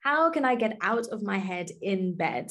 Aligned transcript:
How 0.00 0.30
can 0.30 0.46
I 0.46 0.54
get 0.54 0.78
out 0.80 1.08
of 1.08 1.22
my 1.22 1.36
head 1.36 1.70
in 1.82 2.16
bed? 2.16 2.50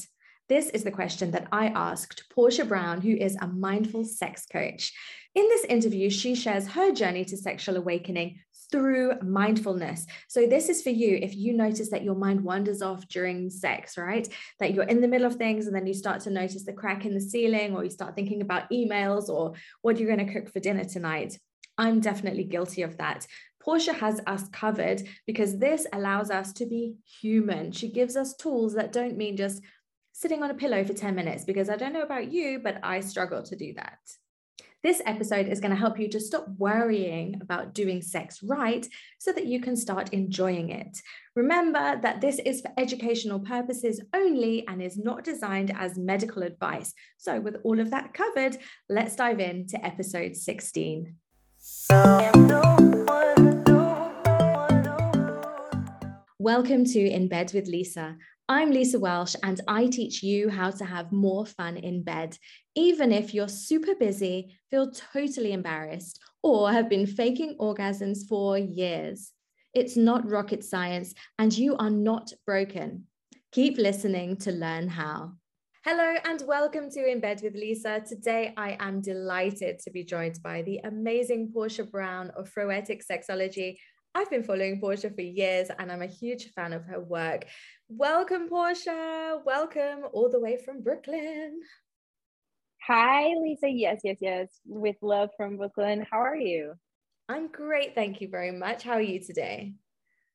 This 0.49 0.69
is 0.69 0.83
the 0.83 0.91
question 0.91 1.31
that 1.31 1.47
I 1.51 1.67
asked 1.67 2.25
Portia 2.29 2.63
Brown, 2.63 3.01
who 3.01 3.15
is 3.15 3.35
a 3.41 3.47
mindful 3.47 4.05
sex 4.05 4.45
coach. 4.45 4.93
In 5.33 5.47
this 5.47 5.63
interview, 5.65 6.11
she 6.11 6.35
shares 6.35 6.67
her 6.67 6.91
journey 6.91 7.25
to 7.25 7.37
sexual 7.37 7.77
awakening 7.77 8.39
through 8.71 9.13
mindfulness. 9.23 10.05
So, 10.27 10.45
this 10.45 10.69
is 10.69 10.83
for 10.83 10.91
you 10.91 11.17
if 11.19 11.35
you 11.35 11.53
notice 11.53 11.89
that 11.89 12.03
your 12.03 12.13
mind 12.13 12.41
wanders 12.41 12.83
off 12.83 13.07
during 13.07 13.49
sex, 13.49 13.97
right? 13.97 14.27
That 14.59 14.75
you're 14.75 14.83
in 14.83 15.01
the 15.01 15.07
middle 15.07 15.25
of 15.25 15.37
things 15.37 15.65
and 15.65 15.75
then 15.75 15.87
you 15.87 15.95
start 15.95 16.21
to 16.21 16.29
notice 16.29 16.65
the 16.65 16.73
crack 16.73 17.03
in 17.03 17.15
the 17.15 17.21
ceiling, 17.21 17.75
or 17.75 17.83
you 17.83 17.89
start 17.89 18.15
thinking 18.15 18.41
about 18.41 18.69
emails 18.69 19.27
or 19.27 19.53
what 19.81 19.97
you're 19.97 20.15
going 20.15 20.27
to 20.27 20.33
cook 20.33 20.53
for 20.53 20.59
dinner 20.59 20.83
tonight. 20.83 21.39
I'm 21.79 22.01
definitely 22.01 22.43
guilty 22.43 22.81
of 22.81 22.97
that. 22.97 23.25
Portia 23.61 23.93
has 23.93 24.21
us 24.25 24.47
covered 24.49 25.03
because 25.25 25.57
this 25.57 25.85
allows 25.93 26.31
us 26.31 26.53
to 26.53 26.65
be 26.65 26.95
human. 27.21 27.71
She 27.71 27.89
gives 27.91 28.15
us 28.15 28.35
tools 28.35 28.73
that 28.75 28.93
don't 28.93 29.17
mean 29.17 29.37
just 29.37 29.61
sitting 30.13 30.43
on 30.43 30.51
a 30.51 30.55
pillow 30.55 30.83
for 30.83 30.93
10 30.93 31.15
minutes, 31.15 31.45
because 31.45 31.69
I 31.69 31.77
don't 31.77 31.93
know 31.93 32.01
about 32.01 32.31
you, 32.31 32.59
but 32.59 32.79
I 32.83 32.99
struggle 32.99 33.41
to 33.43 33.55
do 33.55 33.73
that. 33.75 33.99
This 34.81 35.01
episode 35.05 35.47
is 35.47 35.59
going 35.59 35.71
to 35.71 35.77
help 35.77 35.99
you 35.99 36.07
to 36.09 36.21
stop 36.21 36.45
worrying 36.57 37.37
about 37.41 37.73
doing 37.73 38.01
sex 38.01 38.41
right 38.41 38.87
so 39.17 39.33
that 39.33 39.45
you 39.45 39.59
can 39.59 39.75
start 39.75 40.13
enjoying 40.13 40.69
it. 40.69 40.97
Remember 41.35 41.99
that 42.01 42.21
this 42.21 42.39
is 42.39 42.61
for 42.61 42.71
educational 42.77 43.39
purposes 43.39 44.01
only 44.13 44.65
and 44.67 44.81
is 44.81 44.97
not 44.97 45.25
designed 45.25 45.73
as 45.77 45.97
medical 45.97 46.43
advice. 46.43 46.93
So, 47.17 47.41
with 47.41 47.57
all 47.63 47.81
of 47.81 47.91
that 47.91 48.13
covered, 48.13 48.57
let's 48.87 49.17
dive 49.17 49.41
into 49.41 49.85
episode 49.85 50.37
16. 50.37 51.15
Welcome 56.41 56.85
to 56.85 56.99
In 57.01 57.27
Bed 57.27 57.51
with 57.53 57.67
Lisa. 57.67 58.15
I'm 58.47 58.71
Lisa 58.71 58.97
Welsh, 58.97 59.35
and 59.43 59.59
I 59.67 59.87
teach 59.87 60.23
you 60.23 60.47
how 60.47 60.71
to 60.71 60.85
have 60.85 61.11
more 61.11 61.45
fun 61.45 61.75
in 61.75 62.01
bed, 62.01 62.37
even 62.75 63.11
if 63.11 63.33
you're 63.33 63.49
super 63.49 63.93
busy, 63.93 64.55
feel 64.71 64.89
totally 64.89 65.51
embarrassed, 65.51 66.17
or 66.41 66.71
have 66.71 66.87
been 66.87 67.05
faking 67.05 67.57
orgasms 67.59 68.19
for 68.25 68.57
years. 68.57 69.33
It's 69.73 69.97
not 69.97 70.31
rocket 70.31 70.63
science, 70.63 71.13
and 71.37 71.51
you 71.57 71.75
are 71.75 71.89
not 71.89 72.31
broken. 72.45 73.07
Keep 73.51 73.77
listening 73.77 74.37
to 74.37 74.53
learn 74.53 74.87
how. 74.87 75.33
Hello 75.83 76.15
and 76.23 76.41
welcome 76.47 76.89
to 76.91 77.05
In 77.05 77.19
Bed 77.19 77.41
with 77.43 77.53
Lisa. 77.53 78.01
Today 78.07 78.53
I 78.55 78.77
am 78.79 79.01
delighted 79.01 79.79
to 79.79 79.91
be 79.91 80.05
joined 80.05 80.41
by 80.41 80.61
the 80.61 80.77
amazing 80.85 81.51
Portia 81.53 81.83
Brown 81.83 82.29
of 82.37 82.49
Froetic 82.49 83.01
Sexology 83.05 83.75
I've 84.15 84.29
been 84.29 84.43
following 84.43 84.79
Portia 84.79 85.11
for 85.11 85.21
years 85.21 85.69
and 85.77 85.91
I'm 85.91 86.01
a 86.01 86.07
huge 86.07 86.51
fan 86.53 86.73
of 86.73 86.83
her 86.85 86.99
work. 86.99 87.45
Welcome, 87.89 88.49
Portia. 88.49 89.39
Welcome 89.45 89.99
all 90.13 90.29
the 90.29 90.39
way 90.39 90.57
from 90.57 90.81
Brooklyn. 90.81 91.59
Hi, 92.87 93.27
Lisa. 93.39 93.69
Yes, 93.69 94.01
yes, 94.03 94.17
yes. 94.19 94.47
With 94.65 94.95
love 95.03 95.29
from 95.37 95.57
Brooklyn. 95.57 96.07
How 96.09 96.17
are 96.21 96.35
you? 96.35 96.73
I'm 97.29 97.49
great. 97.49 97.93
Thank 97.93 98.19
you 98.19 98.27
very 98.27 98.51
much. 98.51 98.81
How 98.81 98.93
are 98.93 99.01
you 99.01 99.19
today? 99.19 99.73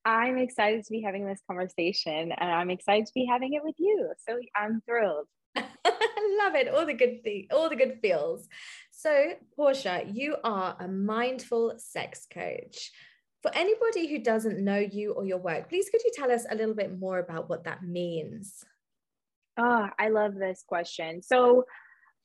I'm 0.04 0.38
excited 0.38 0.84
to 0.84 0.90
be 0.92 1.02
having 1.02 1.26
this 1.26 1.40
conversation 1.48 2.30
and 2.30 2.50
I'm 2.50 2.70
excited 2.70 3.06
to 3.06 3.12
be 3.12 3.26
having 3.26 3.54
it 3.54 3.64
with 3.64 3.74
you. 3.78 4.12
So 4.28 4.38
I'm 4.54 4.82
thrilled. 4.86 5.26
Love 5.56 6.54
it. 6.54 6.68
All 6.68 6.86
the 6.86 6.94
good 6.94 7.24
things, 7.24 7.48
all 7.50 7.68
the 7.68 7.76
good 7.76 7.98
feels. 8.00 8.46
So, 8.92 9.32
Portia, 9.56 10.04
you 10.12 10.36
are 10.44 10.76
a 10.78 10.86
mindful 10.86 11.74
sex 11.78 12.26
coach. 12.32 12.92
For 13.44 13.54
anybody 13.54 14.06
who 14.06 14.20
doesn't 14.20 14.64
know 14.64 14.78
you 14.78 15.12
or 15.12 15.26
your 15.26 15.36
work, 15.36 15.68
please 15.68 15.90
could 15.90 16.02
you 16.02 16.10
tell 16.14 16.32
us 16.32 16.46
a 16.50 16.54
little 16.54 16.72
bit 16.72 16.98
more 16.98 17.18
about 17.18 17.50
what 17.50 17.64
that 17.64 17.82
means? 17.82 18.64
Oh, 19.58 19.86
I 19.98 20.08
love 20.08 20.34
this 20.34 20.64
question. 20.66 21.20
So, 21.20 21.66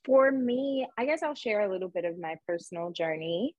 for 0.06 0.32
me, 0.32 0.88
I 0.98 1.06
guess 1.06 1.22
I'll 1.22 1.36
share 1.36 1.60
a 1.60 1.70
little 1.70 1.90
bit 1.90 2.06
of 2.06 2.18
my 2.18 2.38
personal 2.48 2.92
journey. 2.92 3.54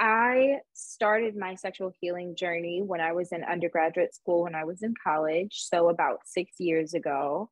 I 0.00 0.60
started 0.72 1.36
my 1.36 1.54
sexual 1.54 1.92
healing 2.00 2.34
journey 2.34 2.80
when 2.80 3.02
I 3.02 3.12
was 3.12 3.30
in 3.30 3.44
undergraduate 3.44 4.14
school, 4.14 4.44
when 4.44 4.54
I 4.54 4.64
was 4.64 4.82
in 4.82 4.94
college, 5.04 5.52
so 5.52 5.90
about 5.90 6.20
six 6.24 6.52
years 6.58 6.94
ago. 6.94 7.50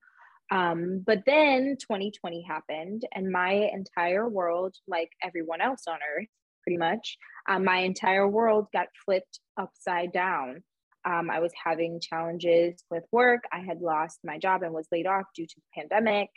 Um, 0.51 1.03
but 1.07 1.19
then 1.27 1.77
2020 1.79 2.47
happened, 2.49 3.03
and 3.13 3.31
my 3.31 3.69
entire 3.75 4.27
world, 4.27 4.75
like 4.89 5.11
everyone 5.23 5.61
else 5.61 5.83
on 5.87 5.99
earth, 6.17 6.29
pretty 6.65 6.79
much, 6.79 7.17
um, 7.49 7.65
my 7.65 7.79
entire 7.79 8.27
world 8.27 8.67
got 8.73 8.89
flipped 9.05 9.39
upside 9.57 10.13
down. 10.13 10.65
Um, 11.05 11.31
I 11.31 11.41
was 11.41 11.53
having 11.63 12.01
challenges 12.01 12.83
with 12.91 13.05
work. 13.13 13.45
I 13.53 13.59
had 13.59 13.83
lost 13.83 14.21
my 14.25 14.39
job 14.39 14.63
and 14.63 14.73
was 14.73 14.89
laid 14.91 15.07
off 15.07 15.25
due 15.37 15.47
to 15.47 15.55
the 15.57 15.81
pandemic. 15.83 16.31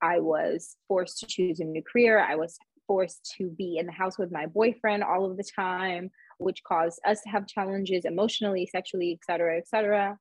I 0.00 0.20
was 0.20 0.76
forced 0.88 1.20
to 1.20 1.26
choose 1.26 1.60
a 1.60 1.64
new 1.64 1.82
career. 1.82 2.18
I 2.18 2.36
was 2.36 2.56
forced 2.86 3.34
to 3.36 3.50
be 3.50 3.76
in 3.78 3.86
the 3.86 3.92
house 3.92 4.18
with 4.18 4.32
my 4.32 4.46
boyfriend 4.46 5.02
all 5.02 5.30
of 5.30 5.36
the 5.36 5.44
time, 5.54 6.10
which 6.38 6.62
caused 6.64 7.00
us 7.06 7.20
to 7.22 7.28
have 7.28 7.46
challenges 7.46 8.04
emotionally, 8.04 8.66
sexually, 8.66 9.12
et 9.12 9.24
cetera, 9.30 9.58
et 9.58 9.68
cetera. 9.68 10.18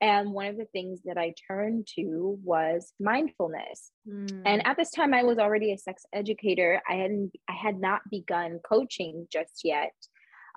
And 0.00 0.32
one 0.32 0.46
of 0.46 0.56
the 0.56 0.66
things 0.66 1.00
that 1.04 1.16
I 1.16 1.34
turned 1.48 1.86
to 1.96 2.38
was 2.42 2.92
mindfulness. 3.00 3.90
Mm. 4.08 4.42
And 4.44 4.66
at 4.66 4.76
this 4.76 4.90
time 4.90 5.14
I 5.14 5.22
was 5.22 5.38
already 5.38 5.72
a 5.72 5.78
sex 5.78 6.04
educator. 6.12 6.82
I 6.88 6.94
hadn't 6.94 7.32
I 7.48 7.52
had 7.52 7.80
not 7.80 8.02
begun 8.10 8.60
coaching 8.68 9.26
just 9.32 9.60
yet. 9.64 9.92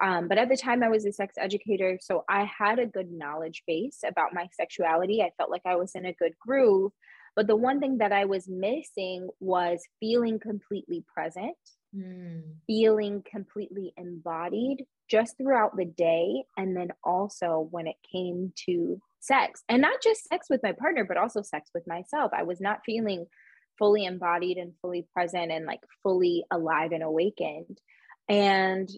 Um, 0.02 0.28
but 0.28 0.38
at 0.38 0.50
the 0.50 0.58
time 0.58 0.84
I 0.84 0.90
was 0.90 1.06
a 1.06 1.12
sex 1.12 1.36
educator, 1.40 1.98
so 2.00 2.24
I 2.30 2.46
had 2.46 2.78
a 2.78 2.86
good 2.86 3.12
knowledge 3.12 3.64
base 3.66 4.02
about 4.06 4.34
my 4.34 4.48
sexuality. 4.54 5.22
I 5.22 5.32
felt 5.38 5.50
like 5.50 5.64
I 5.66 5.76
was 5.76 5.96
in 5.96 6.06
a 6.06 6.14
good 6.14 6.34
groove. 6.40 6.92
But 7.36 7.48
the 7.48 7.56
one 7.56 7.80
thing 7.80 8.00
that 8.00 8.12
I 8.12 8.26
was 8.26 8.48
missing 8.48 9.30
was 9.40 9.80
feeling 10.00 10.40
completely 10.40 11.04
present, 11.12 11.56
mm. 11.96 12.42
feeling 12.66 13.24
completely 13.30 13.94
embodied 13.98 14.86
just 15.10 15.38
throughout 15.38 15.76
the 15.76 15.86
day. 15.86 16.44
And 16.58 16.76
then 16.76 16.90
also 17.04 17.68
when 17.72 17.88
it 17.88 17.96
came 18.12 18.54
to 18.66 19.00
sex 19.20 19.64
and 19.70 19.82
not 19.82 20.02
just 20.02 20.28
sex 20.28 20.48
with 20.50 20.62
my 20.64 20.74
partner, 20.74 21.06
but 21.06 21.18
also 21.18 21.42
sex 21.42 21.70
with 21.74 21.88
myself. 21.88 22.32
I 22.34 22.44
was 22.44 22.62
not 22.62 22.82
feeling 22.86 23.26
fully 23.78 24.06
embodied 24.06 24.58
and 24.58 24.74
fully 24.82 25.08
present 25.14 25.52
and 25.52 25.66
like 25.66 25.82
fully 26.04 26.44
alive 26.52 26.92
and 26.92 27.04
awakened. 27.04 27.80
And 28.28 28.90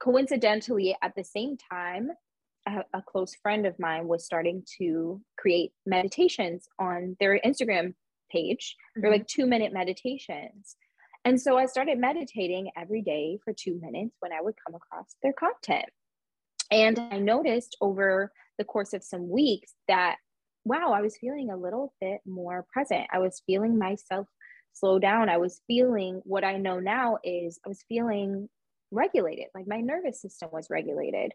coincidentally, 0.00 0.96
at 1.02 1.14
the 1.16 1.24
same 1.24 1.56
time, 1.70 2.10
a, 2.66 2.84
a 2.98 3.02
close 3.02 3.34
friend 3.42 3.66
of 3.66 3.78
mine 3.78 4.06
was 4.06 4.24
starting 4.24 4.64
to 4.78 5.20
create 5.38 5.72
meditations 5.86 6.68
on 6.78 7.16
their 7.20 7.40
Instagram 7.44 7.94
page. 8.30 8.76
Mm-hmm. 8.76 9.00
They're 9.00 9.10
like 9.10 9.26
two 9.26 9.46
minute 9.46 9.72
meditations. 9.72 10.76
And 11.28 11.38
so 11.38 11.58
I 11.58 11.66
started 11.66 11.98
meditating 11.98 12.70
every 12.74 13.02
day 13.02 13.38
for 13.44 13.52
two 13.52 13.78
minutes 13.82 14.16
when 14.20 14.32
I 14.32 14.40
would 14.40 14.54
come 14.66 14.74
across 14.74 15.14
their 15.22 15.34
content. 15.34 15.84
And 16.70 16.98
I 16.98 17.18
noticed 17.18 17.76
over 17.82 18.32
the 18.56 18.64
course 18.64 18.94
of 18.94 19.04
some 19.04 19.28
weeks 19.28 19.74
that, 19.88 20.16
wow, 20.64 20.94
I 20.96 21.02
was 21.02 21.18
feeling 21.18 21.50
a 21.50 21.56
little 21.58 21.92
bit 22.00 22.22
more 22.24 22.64
present. 22.72 23.08
I 23.12 23.18
was 23.18 23.42
feeling 23.46 23.78
myself 23.78 24.26
slow 24.72 24.98
down. 24.98 25.28
I 25.28 25.36
was 25.36 25.60
feeling 25.66 26.22
what 26.24 26.44
I 26.44 26.56
know 26.56 26.80
now 26.80 27.18
is 27.22 27.60
I 27.62 27.68
was 27.68 27.84
feeling 27.90 28.48
regulated, 28.90 29.48
like 29.54 29.68
my 29.68 29.82
nervous 29.82 30.22
system 30.22 30.48
was 30.50 30.68
regulated. 30.70 31.32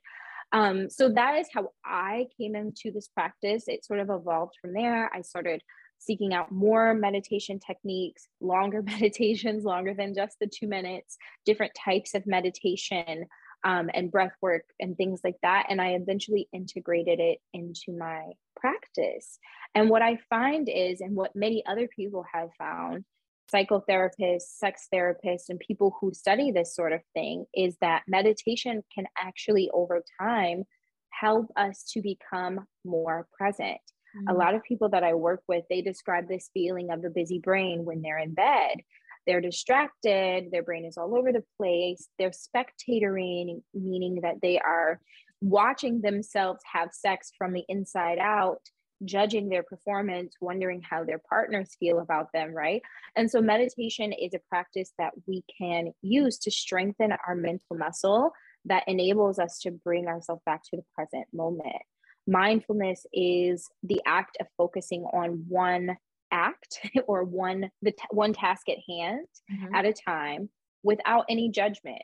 Um, 0.53 0.89
so 0.89 1.07
that 1.09 1.37
is 1.37 1.49
how 1.53 1.69
I 1.85 2.25
came 2.35 2.55
into 2.55 2.89
this 2.91 3.09
practice. 3.09 3.65
It 3.67 3.85
sort 3.85 3.99
of 3.99 4.09
evolved 4.09 4.55
from 4.59 4.73
there. 4.73 5.11
I 5.13 5.21
started 5.21 5.61
seeking 6.06 6.34
out 6.34 6.52
more 6.52 6.94
meditation 6.94 7.59
techniques, 7.59 8.28
longer 8.41 8.81
meditations, 8.86 9.64
longer 9.64 9.94
than 9.94 10.14
just 10.14 10.38
the 10.40 10.47
two 10.47 10.68
minutes, 10.68 11.18
different 11.46 11.74
types 11.75 12.14
of 12.14 12.28
meditation 12.28 13.25
um, 13.64 13.90
and 13.94 14.12
breath 14.12 14.36
work 14.41 14.66
and 14.80 14.97
things 14.97 15.22
like 15.24 15.38
that. 15.41 15.68
And 15.69 15.81
I 15.81 15.90
eventually 15.91 16.47
integrated 16.52 17.19
it 17.19 17.40
into 17.53 17.97
my 17.97 18.31
practice. 18.56 19.40
And 19.73 19.90
what 19.90 20.02
I 20.02 20.17
find 20.29 20.70
is, 20.70 21.02
and 21.02 21.16
what 21.16 21.35
many 21.35 21.64
other 21.66 21.88
people 21.88 22.26
have 22.34 22.49
found, 22.58 23.06
psychotherapists, 23.53 24.58
sex 24.58 24.88
therapists, 24.94 25.49
and 25.49 25.59
people 25.59 25.96
who 25.99 26.14
study 26.14 26.52
this 26.52 26.76
sort 26.76 26.94
of 26.94 27.02
thing, 27.14 27.46
is 27.53 27.78
that 27.82 28.03
meditation 28.08 28.84
can 28.94 29.06
actually, 29.17 29.70
over 29.73 30.03
time, 30.20 30.64
help 31.09 31.47
us 31.56 31.84
to 31.94 32.02
become 32.02 32.66
more 32.84 33.28
present. 33.38 33.79
Mm-hmm. 34.15 34.29
A 34.29 34.33
lot 34.33 34.55
of 34.55 34.63
people 34.63 34.89
that 34.89 35.03
I 35.03 35.13
work 35.13 35.41
with, 35.47 35.63
they 35.69 35.81
describe 35.81 36.27
this 36.27 36.49
feeling 36.53 36.91
of 36.91 37.01
the 37.01 37.09
busy 37.09 37.39
brain 37.39 37.85
when 37.85 38.01
they're 38.01 38.19
in 38.19 38.33
bed 38.33 38.77
they're 39.25 39.41
distracted, 39.41 40.51
their 40.51 40.63
brain 40.63 40.85
is 40.85 40.97
all 40.97 41.15
over 41.15 41.31
the 41.31 41.43
place, 41.57 42.07
they're 42.19 42.31
spectatoring, 42.31 43.61
meaning 43.73 44.19
that 44.21 44.41
they 44.41 44.59
are 44.59 44.99
watching 45.41 46.01
themselves 46.01 46.61
have 46.71 46.89
sex 46.93 47.31
from 47.37 47.53
the 47.53 47.63
inside 47.67 48.17
out 48.19 48.61
judging 49.05 49.49
their 49.49 49.63
performance, 49.63 50.33
wondering 50.39 50.81
how 50.81 51.03
their 51.03 51.19
partners 51.29 51.75
feel 51.77 51.99
about 51.99 52.27
them, 52.33 52.53
right? 52.53 52.81
And 53.17 53.29
so, 53.29 53.41
meditation 53.41 54.13
is 54.13 54.33
a 54.33 54.39
practice 54.49 54.93
that 54.97 55.11
we 55.27 55.43
can 55.57 55.91
use 56.01 56.37
to 56.39 56.51
strengthen 56.51 57.11
our 57.27 57.35
mental 57.35 57.77
muscle 57.77 58.31
that 58.65 58.87
enables 58.87 59.39
us 59.39 59.59
to 59.59 59.71
bring 59.71 60.07
ourselves 60.07 60.41
back 60.45 60.63
to 60.69 60.77
the 60.77 60.83
present 60.95 61.27
moment. 61.33 61.81
Mindfulness 62.28 63.05
is 63.14 63.70
the 63.84 64.02
act 64.05 64.37
of 64.40 64.47
focusing 64.58 65.03
on 65.05 65.43
one 65.47 65.97
act 66.31 66.79
or 67.08 67.23
one 67.23 67.70
the 67.81 67.91
t- 67.91 67.97
one 68.11 68.34
task 68.34 68.67
at 68.70 68.78
hand 68.90 69.28
mm-hmm. 69.52 69.75
at 69.75 69.85
a 69.85 69.93
time 69.93 70.49
without 70.84 71.25
any 71.29 71.49
judgment 71.49 72.02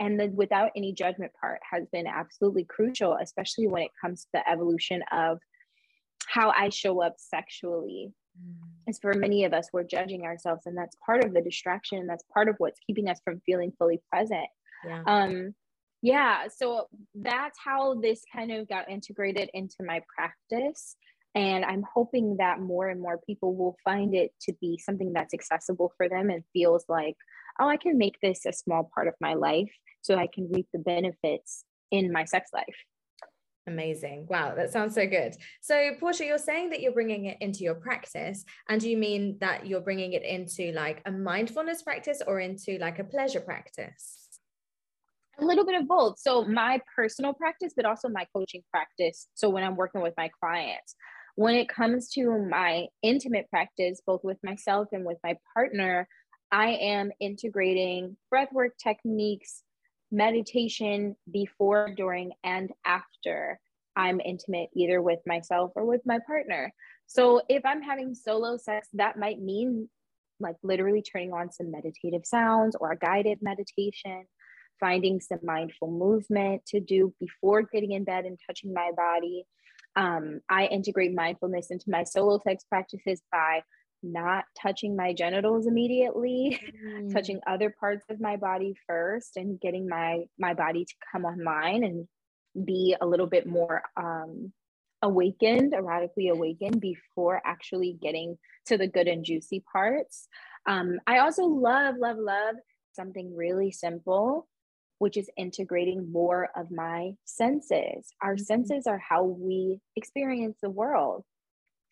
and 0.00 0.18
the 0.18 0.28
without 0.28 0.70
any 0.76 0.92
judgment 0.92 1.32
part 1.40 1.60
has 1.68 1.86
been 1.92 2.06
absolutely 2.06 2.64
crucial 2.64 3.16
especially 3.20 3.66
when 3.66 3.82
it 3.82 3.90
comes 4.00 4.22
to 4.22 4.28
the 4.34 4.50
evolution 4.50 5.02
of 5.12 5.38
how 6.26 6.50
i 6.50 6.68
show 6.68 7.02
up 7.02 7.14
sexually 7.16 8.12
mm. 8.38 8.54
as 8.88 8.98
for 8.98 9.12
many 9.14 9.44
of 9.44 9.52
us 9.52 9.68
we're 9.72 9.82
judging 9.82 10.24
ourselves 10.24 10.62
and 10.66 10.76
that's 10.76 10.96
part 11.04 11.24
of 11.24 11.34
the 11.34 11.42
distraction 11.42 12.06
that's 12.06 12.24
part 12.32 12.48
of 12.48 12.54
what's 12.58 12.80
keeping 12.86 13.08
us 13.08 13.20
from 13.24 13.40
feeling 13.44 13.72
fully 13.78 14.00
present 14.10 14.46
yeah. 14.86 15.02
um 15.06 15.54
yeah 16.02 16.48
so 16.54 16.88
that's 17.14 17.58
how 17.64 17.94
this 17.94 18.22
kind 18.34 18.50
of 18.50 18.68
got 18.68 18.90
integrated 18.90 19.48
into 19.54 19.76
my 19.80 20.02
practice 20.14 20.96
and 21.34 21.64
i'm 21.64 21.84
hoping 21.94 22.36
that 22.38 22.60
more 22.60 22.88
and 22.88 23.00
more 23.00 23.18
people 23.26 23.54
will 23.54 23.76
find 23.84 24.14
it 24.14 24.32
to 24.40 24.52
be 24.60 24.78
something 24.78 25.12
that's 25.12 25.32
accessible 25.32 25.92
for 25.96 26.08
them 26.08 26.28
and 26.28 26.42
feels 26.52 26.84
like 26.88 27.16
oh 27.60 27.68
i 27.68 27.76
can 27.76 27.96
make 27.96 28.18
this 28.20 28.44
a 28.46 28.52
small 28.52 28.90
part 28.94 29.08
of 29.08 29.14
my 29.20 29.34
life 29.34 29.72
so 30.02 30.16
i 30.16 30.26
can 30.26 30.50
reap 30.52 30.66
the 30.72 30.78
benefits 30.78 31.64
in 31.90 32.12
my 32.12 32.24
sex 32.24 32.50
life 32.52 32.76
Amazing. 33.68 34.26
Wow, 34.28 34.56
that 34.56 34.72
sounds 34.72 34.94
so 34.96 35.06
good. 35.06 35.36
So, 35.60 35.92
Portia, 36.00 36.24
you're 36.24 36.38
saying 36.38 36.70
that 36.70 36.80
you're 36.80 36.92
bringing 36.92 37.26
it 37.26 37.38
into 37.40 37.60
your 37.60 37.76
practice. 37.76 38.44
And 38.68 38.82
you 38.82 38.96
mean 38.96 39.36
that 39.40 39.66
you're 39.68 39.80
bringing 39.80 40.14
it 40.14 40.24
into 40.24 40.72
like 40.72 41.00
a 41.06 41.12
mindfulness 41.12 41.82
practice 41.82 42.20
or 42.26 42.40
into 42.40 42.78
like 42.78 42.98
a 42.98 43.04
pleasure 43.04 43.40
practice? 43.40 44.21
A 45.38 45.44
little 45.44 45.64
bit 45.64 45.80
of 45.80 45.88
both. 45.88 46.18
So 46.18 46.44
my 46.44 46.80
personal 46.94 47.32
practice, 47.32 47.72
but 47.74 47.86
also 47.86 48.08
my 48.08 48.26
coaching 48.34 48.62
practice. 48.70 49.28
So 49.34 49.48
when 49.48 49.64
I'm 49.64 49.76
working 49.76 50.02
with 50.02 50.14
my 50.16 50.30
clients, 50.40 50.94
when 51.34 51.54
it 51.54 51.68
comes 51.68 52.10
to 52.10 52.38
my 52.38 52.86
intimate 53.02 53.48
practice, 53.48 54.02
both 54.06 54.22
with 54.22 54.38
myself 54.44 54.88
and 54.92 55.04
with 55.04 55.18
my 55.24 55.36
partner, 55.54 56.06
I 56.50 56.72
am 56.72 57.10
integrating 57.20 58.16
breathwork 58.32 58.70
techniques, 58.82 59.62
meditation 60.10 61.16
before, 61.30 61.94
during, 61.96 62.32
and 62.44 62.70
after 62.84 63.58
I'm 63.96 64.20
intimate, 64.20 64.68
either 64.76 65.00
with 65.00 65.20
myself 65.26 65.72
or 65.74 65.86
with 65.86 66.02
my 66.04 66.18
partner. 66.26 66.72
So 67.06 67.40
if 67.48 67.64
I'm 67.64 67.82
having 67.82 68.14
solo 68.14 68.58
sex, 68.58 68.88
that 68.94 69.18
might 69.18 69.40
mean 69.40 69.88
like 70.40 70.56
literally 70.62 71.02
turning 71.02 71.32
on 71.32 71.52
some 71.52 71.70
meditative 71.70 72.26
sounds 72.26 72.76
or 72.78 72.92
a 72.92 72.98
guided 72.98 73.38
meditation 73.42 74.26
finding 74.80 75.20
some 75.20 75.40
mindful 75.42 75.90
movement 75.90 76.64
to 76.66 76.80
do 76.80 77.14
before 77.20 77.62
getting 77.62 77.92
in 77.92 78.04
bed 78.04 78.24
and 78.24 78.38
touching 78.46 78.72
my 78.72 78.90
body. 78.96 79.44
Um, 79.94 80.40
I 80.48 80.66
integrate 80.66 81.14
mindfulness 81.14 81.70
into 81.70 81.90
my 81.90 82.04
solo 82.04 82.40
sex 82.42 82.64
practices 82.68 83.22
by 83.30 83.62
not 84.02 84.44
touching 84.60 84.96
my 84.96 85.12
genitals 85.12 85.66
immediately, 85.66 86.58
mm. 86.86 87.12
touching 87.12 87.40
other 87.46 87.74
parts 87.78 88.04
of 88.10 88.20
my 88.20 88.36
body 88.36 88.74
first, 88.86 89.36
and 89.36 89.60
getting 89.60 89.88
my 89.88 90.24
my 90.38 90.54
body 90.54 90.84
to 90.84 90.94
come 91.12 91.24
online 91.24 91.84
and 91.84 92.08
be 92.66 92.96
a 93.00 93.06
little 93.06 93.26
bit 93.26 93.46
more 93.46 93.82
um, 93.96 94.52
awakened, 95.02 95.72
erotically 95.72 96.30
awakened 96.30 96.80
before 96.80 97.40
actually 97.44 97.98
getting 98.00 98.38
to 98.66 98.76
the 98.76 98.86
good 98.86 99.08
and 99.08 99.24
juicy 99.24 99.62
parts. 99.72 100.28
Um, 100.66 100.98
I 101.06 101.18
also 101.18 101.44
love, 101.44 101.96
love, 101.98 102.18
love 102.18 102.56
something 102.92 103.34
really 103.34 103.72
simple 103.72 104.46
which 105.02 105.16
is 105.16 105.28
integrating 105.36 106.12
more 106.12 106.48
of 106.54 106.70
my 106.70 107.10
senses. 107.24 108.14
Our 108.22 108.36
mm-hmm. 108.36 108.44
senses 108.44 108.86
are 108.86 108.98
how 108.98 109.24
we 109.24 109.80
experience 109.96 110.58
the 110.62 110.70
world, 110.70 111.24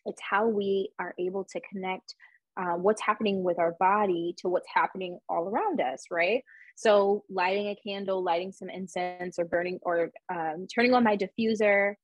it's 0.05 0.21
how 0.21 0.47
we 0.47 0.91
are 0.97 1.13
able 1.19 1.45
to 1.51 1.59
connect 1.69 2.15
uh, 2.55 2.75
what's 2.77 3.01
happening 3.01 3.43
with 3.43 3.59
our 3.59 3.75
body 3.81 4.33
to 4.37 4.47
what's 4.47 4.67
happening 4.73 5.19
all 5.27 5.49
around 5.49 5.81
us, 5.81 6.05
right? 6.09 6.41
So, 6.77 7.25
lighting 7.29 7.67
a 7.67 7.75
candle, 7.85 8.23
lighting 8.23 8.53
some 8.53 8.69
incense, 8.69 9.37
or 9.37 9.43
burning 9.43 9.79
or 9.81 10.11
um, 10.33 10.67
turning 10.73 10.93
on 10.93 11.03
my 11.03 11.17
diffuser. 11.17 11.95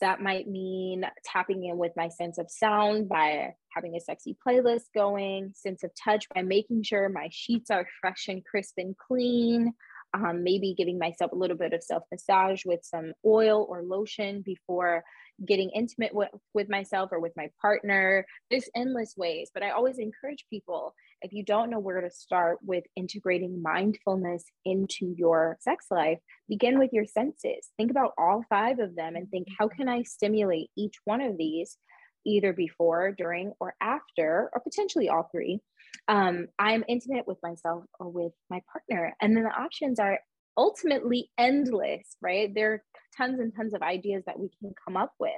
That 0.00 0.20
might 0.20 0.46
mean 0.46 1.06
tapping 1.24 1.64
in 1.64 1.76
with 1.76 1.92
my 1.96 2.08
sense 2.08 2.38
of 2.38 2.50
sound 2.50 3.08
by 3.08 3.54
having 3.74 3.96
a 3.96 4.00
sexy 4.00 4.36
playlist 4.46 4.92
going, 4.94 5.52
sense 5.56 5.82
of 5.82 5.90
touch 6.04 6.26
by 6.32 6.42
making 6.42 6.84
sure 6.84 7.08
my 7.08 7.30
sheets 7.32 7.68
are 7.68 7.88
fresh 8.00 8.26
and 8.28 8.44
crisp 8.44 8.74
and 8.76 8.94
clean 8.96 9.72
um, 10.16 10.42
maybe 10.42 10.74
giving 10.76 10.98
myself 10.98 11.32
a 11.32 11.36
little 11.36 11.56
bit 11.56 11.72
of 11.72 11.82
self 11.82 12.04
massage 12.10 12.64
with 12.64 12.80
some 12.82 13.12
oil 13.24 13.66
or 13.68 13.82
lotion 13.82 14.42
before 14.42 15.04
getting 15.44 15.70
intimate 15.70 16.14
with, 16.14 16.30
with 16.54 16.68
myself 16.68 17.10
or 17.12 17.20
with 17.20 17.32
my 17.36 17.48
partner. 17.60 18.24
There's 18.50 18.68
endless 18.74 19.14
ways, 19.16 19.50
but 19.52 19.62
I 19.62 19.70
always 19.70 19.98
encourage 19.98 20.46
people 20.48 20.94
if 21.22 21.32
you 21.32 21.44
don't 21.44 21.70
know 21.70 21.78
where 21.78 22.00
to 22.00 22.10
start 22.10 22.58
with 22.62 22.84
integrating 22.94 23.62
mindfulness 23.62 24.44
into 24.64 25.14
your 25.16 25.56
sex 25.60 25.86
life, 25.90 26.18
begin 26.48 26.78
with 26.78 26.92
your 26.92 27.06
senses. 27.06 27.68
Think 27.76 27.90
about 27.90 28.12
all 28.18 28.44
five 28.48 28.78
of 28.78 28.94
them 28.94 29.16
and 29.16 29.28
think, 29.30 29.48
how 29.58 29.68
can 29.68 29.88
I 29.88 30.02
stimulate 30.02 30.70
each 30.76 30.96
one 31.04 31.20
of 31.20 31.36
these? 31.36 31.78
Either 32.26 32.52
before, 32.52 33.12
during, 33.16 33.52
or 33.60 33.74
after, 33.80 34.50
or 34.52 34.60
potentially 34.60 35.08
all 35.08 35.28
three, 35.30 35.60
um, 36.08 36.46
I'm 36.58 36.84
intimate 36.88 37.26
with 37.26 37.38
myself 37.42 37.84
or 37.98 38.08
with 38.08 38.32
my 38.50 38.60
partner. 38.72 39.14
And 39.20 39.36
then 39.36 39.44
the 39.44 39.50
options 39.50 39.98
are 39.98 40.18
ultimately 40.56 41.30
endless, 41.38 42.16
right? 42.20 42.52
There 42.54 42.72
are 42.72 42.82
tons 43.16 43.40
and 43.40 43.54
tons 43.54 43.74
of 43.74 43.82
ideas 43.82 44.24
that 44.26 44.38
we 44.38 44.50
can 44.60 44.74
come 44.84 44.96
up 44.96 45.12
with. 45.18 45.32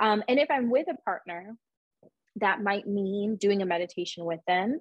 Um, 0.00 0.22
and 0.28 0.38
if 0.38 0.50
I'm 0.50 0.70
with 0.70 0.86
a 0.88 1.00
partner, 1.04 1.56
that 2.36 2.62
might 2.62 2.86
mean 2.86 3.36
doing 3.36 3.62
a 3.62 3.66
meditation 3.66 4.24
with 4.24 4.40
them. 4.46 4.80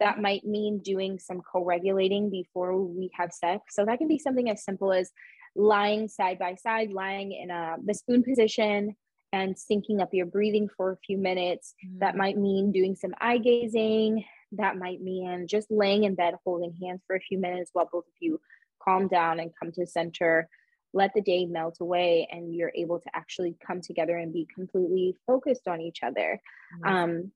That 0.00 0.20
might 0.20 0.44
mean 0.44 0.80
doing 0.80 1.18
some 1.18 1.40
co 1.40 1.64
regulating 1.64 2.30
before 2.30 2.76
we 2.82 3.10
have 3.14 3.32
sex. 3.32 3.74
So 3.74 3.84
that 3.84 3.98
can 3.98 4.08
be 4.08 4.18
something 4.18 4.50
as 4.50 4.64
simple 4.64 4.92
as 4.92 5.10
lying 5.54 6.08
side 6.08 6.38
by 6.38 6.56
side, 6.56 6.90
lying 6.90 7.32
in 7.32 7.50
a, 7.50 7.76
the 7.84 7.94
spoon 7.94 8.24
position 8.24 8.96
and 9.32 9.54
syncing 9.54 10.00
up 10.00 10.12
your 10.12 10.26
breathing 10.26 10.68
for 10.76 10.92
a 10.92 10.98
few 11.06 11.18
minutes. 11.18 11.74
Mm-hmm. 11.84 11.98
That 12.00 12.16
might 12.16 12.36
mean 12.36 12.72
doing 12.72 12.96
some 12.96 13.14
eye 13.20 13.38
gazing 13.38 14.24
that 14.56 14.76
might 14.76 15.00
mean 15.00 15.46
just 15.48 15.70
laying 15.70 16.04
in 16.04 16.14
bed 16.14 16.34
holding 16.44 16.72
hands 16.80 17.02
for 17.06 17.16
a 17.16 17.20
few 17.20 17.38
minutes 17.38 17.70
while 17.72 17.88
both 17.90 18.06
of 18.06 18.12
you 18.20 18.40
calm 18.82 19.08
down 19.08 19.40
and 19.40 19.52
come 19.60 19.72
to 19.72 19.86
center. 19.86 20.48
Let 20.92 21.12
the 21.14 21.22
day 21.22 21.46
melt 21.46 21.78
away 21.80 22.28
and 22.30 22.54
you're 22.54 22.72
able 22.74 23.00
to 23.00 23.10
actually 23.14 23.56
come 23.66 23.80
together 23.80 24.16
and 24.16 24.32
be 24.32 24.46
completely 24.54 25.16
focused 25.26 25.66
on 25.66 25.80
each 25.80 26.02
other. 26.02 26.40
Mm-hmm. 26.82 26.94
um, 26.94 27.32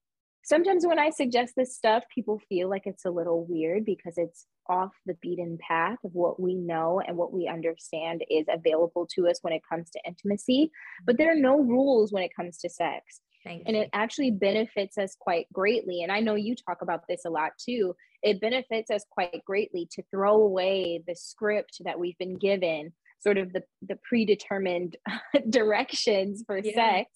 sometimes 0.49 0.87
when 0.87 0.99
i 0.99 1.11
suggest 1.11 1.55
this 1.57 1.77
stuff 1.77 2.05
people 2.13 2.41
feel 2.49 2.69
like 2.69 2.87
it's 2.87 3.05
a 3.05 3.11
little 3.11 3.45
weird 3.45 3.85
because 3.85 4.15
it's 4.17 4.47
off 4.69 4.93
the 5.07 5.15
beaten 5.23 5.59
path 5.67 5.99
of 6.05 6.15
what 6.15 6.41
we 6.41 6.55
know 6.55 7.01
and 7.07 7.17
what 7.17 7.33
we 7.33 7.49
understand 7.49 8.23
is 8.31 8.47
available 8.53 9.07
to 9.07 9.27
us 9.27 9.39
when 9.43 9.53
it 9.53 9.63
comes 9.69 9.91
to 9.91 10.01
intimacy 10.07 10.71
but 11.07 11.17
there 11.19 11.31
are 11.31 11.41
no 11.41 11.59
rules 11.61 12.13
when 12.13 12.23
it 12.23 12.35
comes 12.35 12.59
to 12.59 12.69
sex 12.69 13.21
Thank 13.49 13.63
and 13.67 13.77
you. 13.77 13.83
it 13.83 13.91
actually 13.93 14.31
benefits 14.31 14.99
us 14.99 15.17
quite 15.19 15.47
greatly. 15.53 16.03
And 16.03 16.13
I 16.13 16.21
know 16.21 16.35
you 16.35 16.55
talk 16.55 16.83
about 16.83 17.05
this 17.09 17.23
a 17.27 17.31
lot 17.31 17.53
too. 17.59 17.97
It 18.23 18.41
benefits 18.41 18.91
us 18.91 19.05
quite 19.11 19.43
greatly 19.47 19.89
to 19.93 20.03
throw 20.11 20.35
away 20.43 21.03
the 21.07 21.17
script 21.17 21.79
that 21.85 21.99
we've 21.99 22.19
been 22.19 22.37
given, 22.37 22.93
sort 23.21 23.39
of 23.39 23.53
the, 23.53 23.63
the 23.83 23.99
predetermined 24.09 24.97
directions 25.51 26.45
for 26.47 26.59
yeah. 26.59 26.75
sex, 26.75 27.11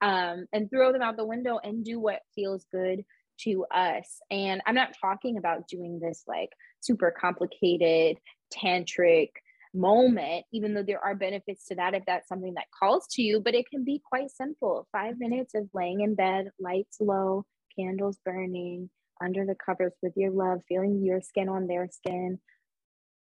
um, 0.00 0.46
and 0.52 0.70
throw 0.70 0.92
them 0.92 1.02
out 1.02 1.16
the 1.16 1.26
window 1.26 1.58
and 1.62 1.84
do 1.84 1.98
what 1.98 2.20
feels 2.34 2.64
good 2.70 3.04
to 3.40 3.66
us. 3.74 4.20
And 4.30 4.62
I'm 4.66 4.74
not 4.76 4.94
talking 5.00 5.36
about 5.36 5.66
doing 5.66 5.98
this 5.98 6.22
like 6.28 6.50
super 6.80 7.10
complicated 7.10 8.18
tantric 8.54 9.30
moment, 9.74 10.44
even 10.52 10.74
though 10.74 10.82
there 10.82 11.02
are 11.02 11.14
benefits 11.14 11.66
to 11.66 11.74
that 11.76 11.94
if 11.94 12.04
that's 12.06 12.28
something 12.28 12.54
that 12.54 12.66
calls 12.78 13.06
to 13.12 13.22
you, 13.22 13.40
but 13.40 13.54
it 13.54 13.68
can 13.70 13.84
be 13.84 14.02
quite 14.04 14.30
simple. 14.30 14.86
Five 14.92 15.18
minutes 15.18 15.54
of 15.54 15.68
laying 15.72 16.00
in 16.00 16.14
bed, 16.14 16.50
lights 16.58 16.98
low, 17.00 17.44
candles 17.78 18.18
burning, 18.24 18.90
under 19.22 19.46
the 19.46 19.54
covers 19.54 19.92
with 20.02 20.12
your 20.16 20.30
love, 20.30 20.60
feeling 20.68 21.02
your 21.04 21.20
skin 21.20 21.48
on 21.48 21.66
their 21.66 21.88
skin, 21.90 22.38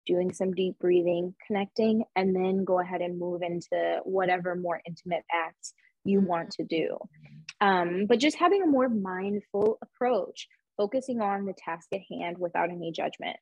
doing 0.05 0.33
some 0.33 0.51
deep 0.53 0.77
breathing, 0.79 1.35
connecting, 1.47 2.03
and 2.15 2.35
then 2.35 2.63
go 2.63 2.79
ahead 2.79 3.01
and 3.01 3.19
move 3.19 3.41
into 3.41 3.99
whatever 4.03 4.55
more 4.55 4.81
intimate 4.85 5.23
acts 5.31 5.73
you 6.03 6.19
want 6.19 6.51
to 6.51 6.63
do. 6.63 6.97
Um, 7.61 8.05
but 8.07 8.19
just 8.19 8.37
having 8.37 8.61
a 8.61 8.67
more 8.67 8.89
mindful 8.89 9.77
approach, 9.81 10.47
focusing 10.75 11.21
on 11.21 11.45
the 11.45 11.53
task 11.53 11.87
at 11.93 12.01
hand 12.11 12.37
without 12.37 12.69
any 12.69 12.91
judgment. 12.91 13.37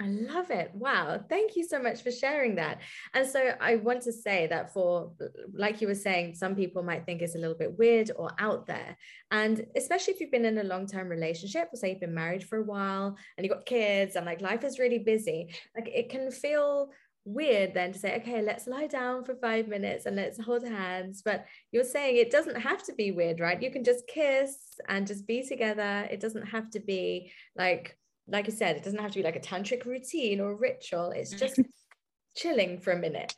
I 0.00 0.06
love 0.06 0.52
it. 0.52 0.70
Wow. 0.74 1.24
Thank 1.28 1.56
you 1.56 1.66
so 1.66 1.80
much 1.80 2.02
for 2.02 2.12
sharing 2.12 2.54
that. 2.54 2.80
And 3.14 3.28
so 3.28 3.54
I 3.60 3.76
want 3.76 4.02
to 4.02 4.12
say 4.12 4.46
that 4.46 4.72
for, 4.72 5.10
like 5.52 5.80
you 5.80 5.88
were 5.88 5.94
saying, 5.96 6.36
some 6.36 6.54
people 6.54 6.84
might 6.84 7.04
think 7.04 7.20
it's 7.20 7.34
a 7.34 7.38
little 7.38 7.56
bit 7.56 7.76
weird 7.76 8.12
or 8.14 8.30
out 8.38 8.68
there. 8.68 8.96
And 9.32 9.66
especially 9.74 10.14
if 10.14 10.20
you've 10.20 10.30
been 10.30 10.44
in 10.44 10.58
a 10.58 10.62
long 10.62 10.86
term 10.86 11.08
relationship, 11.08 11.70
say 11.74 11.90
you've 11.90 12.00
been 12.00 12.14
married 12.14 12.44
for 12.44 12.58
a 12.58 12.64
while 12.64 13.16
and 13.36 13.44
you've 13.44 13.52
got 13.52 13.66
kids 13.66 14.14
and 14.14 14.24
like 14.24 14.40
life 14.40 14.62
is 14.62 14.78
really 14.78 15.00
busy, 15.00 15.52
like 15.74 15.88
it 15.92 16.10
can 16.10 16.30
feel 16.30 16.90
weird 17.24 17.74
then 17.74 17.92
to 17.92 17.98
say, 17.98 18.16
okay, 18.16 18.40
let's 18.40 18.68
lie 18.68 18.86
down 18.86 19.24
for 19.24 19.34
five 19.34 19.66
minutes 19.66 20.06
and 20.06 20.14
let's 20.14 20.40
hold 20.40 20.64
hands. 20.64 21.22
But 21.24 21.44
you're 21.72 21.82
saying 21.82 22.16
it 22.16 22.30
doesn't 22.30 22.60
have 22.60 22.84
to 22.84 22.94
be 22.94 23.10
weird, 23.10 23.40
right? 23.40 23.60
You 23.60 23.72
can 23.72 23.82
just 23.82 24.06
kiss 24.06 24.56
and 24.88 25.08
just 25.08 25.26
be 25.26 25.46
together. 25.46 26.06
It 26.08 26.20
doesn't 26.20 26.46
have 26.46 26.70
to 26.70 26.80
be 26.80 27.32
like, 27.56 27.96
like 28.28 28.48
I 28.48 28.52
said, 28.52 28.76
it 28.76 28.84
doesn't 28.84 29.00
have 29.00 29.10
to 29.12 29.18
be 29.18 29.24
like 29.24 29.36
a 29.36 29.40
tantric 29.40 29.84
routine 29.84 30.40
or 30.40 30.54
ritual. 30.54 31.10
It's 31.10 31.34
mm. 31.34 31.38
just 31.38 31.60
chilling 32.36 32.78
for 32.78 32.92
a 32.92 32.98
minute. 32.98 33.34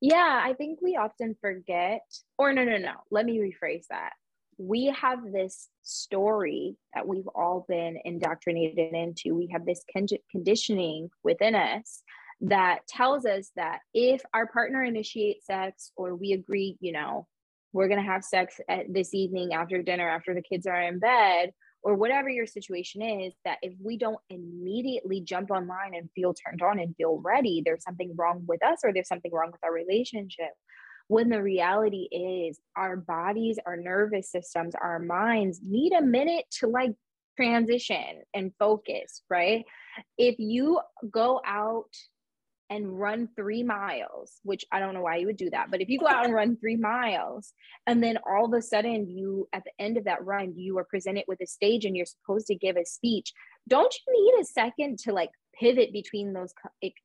Yeah, 0.00 0.40
I 0.42 0.54
think 0.54 0.80
we 0.80 0.96
often 0.96 1.36
forget, 1.40 2.02
or 2.38 2.52
no, 2.52 2.64
no, 2.64 2.78
no, 2.78 2.94
let 3.10 3.26
me 3.26 3.38
rephrase 3.38 3.86
that. 3.90 4.12
We 4.56 4.86
have 4.86 5.18
this 5.32 5.68
story 5.82 6.76
that 6.94 7.06
we've 7.06 7.28
all 7.34 7.66
been 7.68 7.98
indoctrinated 8.04 8.94
into. 8.94 9.34
We 9.34 9.48
have 9.52 9.66
this 9.66 9.84
con- 9.92 10.06
conditioning 10.30 11.10
within 11.22 11.54
us 11.54 12.02
that 12.42 12.86
tells 12.88 13.26
us 13.26 13.50
that 13.56 13.80
if 13.92 14.22
our 14.32 14.46
partner 14.46 14.82
initiates 14.82 15.46
sex 15.46 15.92
or 15.96 16.14
we 16.14 16.32
agree, 16.32 16.78
you 16.80 16.92
know, 16.92 17.26
we're 17.72 17.88
going 17.88 18.00
to 18.00 18.10
have 18.10 18.24
sex 18.24 18.58
at 18.68 18.92
this 18.92 19.14
evening 19.14 19.52
after 19.52 19.82
dinner, 19.82 20.08
after 20.08 20.34
the 20.34 20.42
kids 20.42 20.66
are 20.66 20.80
in 20.80 20.98
bed, 20.98 21.52
or 21.82 21.94
whatever 21.94 22.28
your 22.28 22.46
situation 22.46 23.02
is, 23.02 23.34
that 23.44 23.58
if 23.62 23.72
we 23.82 23.96
don't 23.96 24.20
immediately 24.28 25.20
jump 25.20 25.50
online 25.50 25.94
and 25.94 26.10
feel 26.14 26.34
turned 26.34 26.62
on 26.62 26.78
and 26.78 26.94
feel 26.96 27.18
ready, 27.18 27.62
there's 27.64 27.84
something 27.84 28.14
wrong 28.16 28.44
with 28.46 28.62
us 28.64 28.80
or 28.84 28.92
there's 28.92 29.08
something 29.08 29.32
wrong 29.32 29.50
with 29.50 29.64
our 29.64 29.72
relationship. 29.72 30.50
When 31.08 31.28
the 31.28 31.42
reality 31.42 32.08
is, 32.12 32.60
our 32.76 32.96
bodies, 32.96 33.58
our 33.66 33.76
nervous 33.76 34.30
systems, 34.30 34.74
our 34.80 34.98
minds 34.98 35.60
need 35.62 35.92
a 35.92 36.02
minute 36.02 36.44
to 36.60 36.68
like 36.68 36.92
transition 37.36 38.22
and 38.34 38.52
focus, 38.58 39.22
right? 39.30 39.64
If 40.18 40.36
you 40.38 40.80
go 41.10 41.40
out 41.44 41.90
and 42.70 42.98
run 42.98 43.28
three 43.34 43.64
miles, 43.64 44.40
which 44.44 44.64
I 44.70 44.78
don't 44.78 44.94
know 44.94 45.02
why 45.02 45.16
you 45.16 45.26
would 45.26 45.36
do 45.36 45.50
that, 45.50 45.72
but 45.72 45.80
if 45.80 45.88
you 45.88 45.98
go 45.98 46.06
out 46.06 46.24
and 46.24 46.32
run 46.32 46.56
three 46.56 46.76
miles 46.76 47.52
and 47.86 48.02
then 48.02 48.16
all 48.24 48.46
of 48.46 48.52
a 48.52 48.62
sudden 48.62 49.10
you, 49.10 49.48
at 49.52 49.64
the 49.64 49.72
end 49.84 49.96
of 49.96 50.04
that 50.04 50.24
run, 50.24 50.54
you 50.56 50.78
are 50.78 50.84
presented 50.84 51.24
with 51.26 51.40
a 51.40 51.46
stage 51.46 51.84
and 51.84 51.96
you're 51.96 52.06
supposed 52.06 52.46
to 52.46 52.54
give 52.54 52.76
a 52.76 52.86
speech, 52.86 53.32
don't 53.66 53.92
you 54.06 54.24
need 54.24 54.40
a 54.40 54.44
second 54.44 55.00
to 55.00 55.12
like 55.12 55.30
pivot 55.58 55.92
between 55.92 56.32
those 56.32 56.54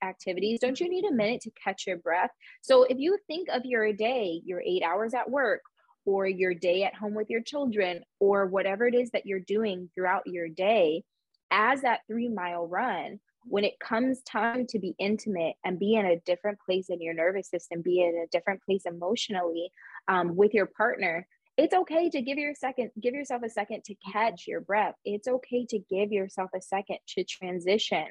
activities? 0.03 0.59
Don't 0.59 0.79
you 0.79 0.87
need 0.87 1.05
a 1.05 1.13
minute 1.13 1.41
to 1.41 1.51
catch 1.51 1.87
your 1.87 1.97
breath? 1.97 2.29
So 2.61 2.83
if 2.83 2.99
you 2.99 3.17
think 3.25 3.49
of 3.49 3.65
your 3.65 3.91
day, 3.91 4.41
your 4.45 4.61
eight 4.61 4.83
hours 4.83 5.15
at 5.15 5.29
work, 5.29 5.61
or 6.05 6.27
your 6.27 6.53
day 6.53 6.83
at 6.83 6.93
home 6.93 7.15
with 7.15 7.31
your 7.31 7.41
children, 7.41 8.03
or 8.19 8.45
whatever 8.45 8.87
it 8.87 8.93
is 8.93 9.09
that 9.11 9.25
you're 9.25 9.39
doing 9.39 9.89
throughout 9.95 10.27
your 10.27 10.47
day, 10.47 11.03
as 11.49 11.81
that 11.81 12.01
three 12.07 12.29
mile 12.29 12.67
run, 12.67 13.19
when 13.47 13.63
it 13.63 13.79
comes 13.79 14.21
time 14.23 14.65
to 14.67 14.79
be 14.79 14.95
intimate 14.99 15.55
and 15.63 15.79
be 15.79 15.95
in 15.95 16.05
a 16.05 16.19
different 16.25 16.59
place 16.59 16.89
in 16.89 17.01
your 17.01 17.13
nervous 17.13 17.49
system, 17.49 17.81
be 17.81 18.01
in 18.01 18.23
a 18.23 18.27
different 18.31 18.61
place 18.63 18.83
emotionally 18.85 19.71
um, 20.07 20.35
with 20.35 20.53
your 20.53 20.65
partner, 20.65 21.27
it's 21.57 21.73
okay 21.73 22.09
to 22.09 22.21
give 22.21 22.37
your 22.37 22.53
second, 22.53 22.91
give 22.99 23.13
yourself 23.13 23.43
a 23.43 23.49
second 23.49 23.83
to 23.85 23.95
catch 24.11 24.45
your 24.47 24.61
breath. 24.61 24.95
It's 25.05 25.27
okay 25.27 25.65
to 25.67 25.79
give 25.79 26.11
yourself 26.11 26.49
a 26.55 26.61
second 26.61 26.97
to 27.09 27.23
transition, 27.23 28.07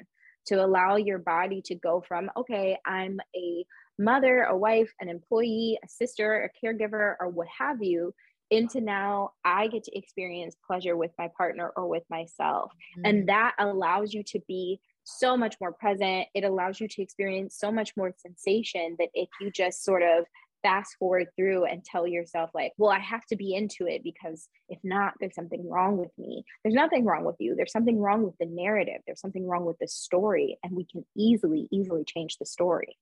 to 0.47 0.63
allow 0.63 0.95
your 0.95 1.19
body 1.19 1.61
to 1.65 1.75
go 1.75 2.01
from, 2.07 2.31
okay, 2.37 2.77
I'm 2.85 3.19
a 3.35 3.65
mother, 3.99 4.43
a 4.43 4.57
wife, 4.57 4.91
an 4.99 5.09
employee, 5.09 5.77
a 5.83 5.87
sister, 5.87 6.49
a 6.49 6.65
caregiver, 6.65 7.15
or 7.19 7.29
what 7.29 7.47
have 7.59 7.83
you, 7.83 8.13
into 8.51 8.81
now 8.81 9.31
I 9.43 9.67
get 9.67 9.83
to 9.85 9.97
experience 9.97 10.55
pleasure 10.65 10.95
with 10.95 11.11
my 11.17 11.29
partner 11.35 11.71
or 11.75 11.87
with 11.87 12.03
myself. 12.09 12.71
Mm-hmm. 12.97 13.05
And 13.05 13.29
that 13.29 13.55
allows 13.59 14.13
you 14.13 14.23
to 14.23 14.39
be 14.47 14.79
so 15.05 15.37
much 15.37 15.55
more 15.61 15.71
present. 15.71 16.27
It 16.33 16.43
allows 16.43 16.79
you 16.79 16.87
to 16.87 17.01
experience 17.01 17.57
so 17.57 17.71
much 17.71 17.95
more 17.95 18.13
sensation 18.17 18.95
that 18.99 19.09
if 19.13 19.29
you 19.39 19.51
just 19.51 19.83
sort 19.83 20.03
of 20.03 20.25
fast 20.63 20.95
forward 20.97 21.27
through 21.35 21.63
and 21.65 21.85
tell 21.85 22.07
yourself 22.07 22.49
like 22.55 22.71
well 22.79 22.89
i 22.89 22.97
have 22.97 23.23
to 23.23 23.35
be 23.35 23.53
into 23.53 23.85
it 23.85 24.03
because 24.03 24.49
if 24.67 24.79
not 24.83 25.13
there's 25.19 25.35
something 25.35 25.69
wrong 25.69 25.95
with 25.95 26.09
me. 26.17 26.43
There's 26.63 26.73
nothing 26.73 27.05
wrong 27.05 27.23
with 27.23 27.35
you. 27.37 27.53
There's 27.55 27.71
something 27.71 27.99
wrong 27.99 28.23
with 28.23 28.33
the 28.39 28.47
narrative. 28.47 29.01
There's 29.05 29.19
something 29.19 29.45
wrong 29.45 29.63
with 29.63 29.77
the 29.77 29.87
story 29.87 30.57
and 30.63 30.75
we 30.75 30.85
can 30.85 31.05
easily 31.15 31.67
easily 31.71 32.03
change 32.03 32.37
the 32.39 32.47
story. 32.47 32.97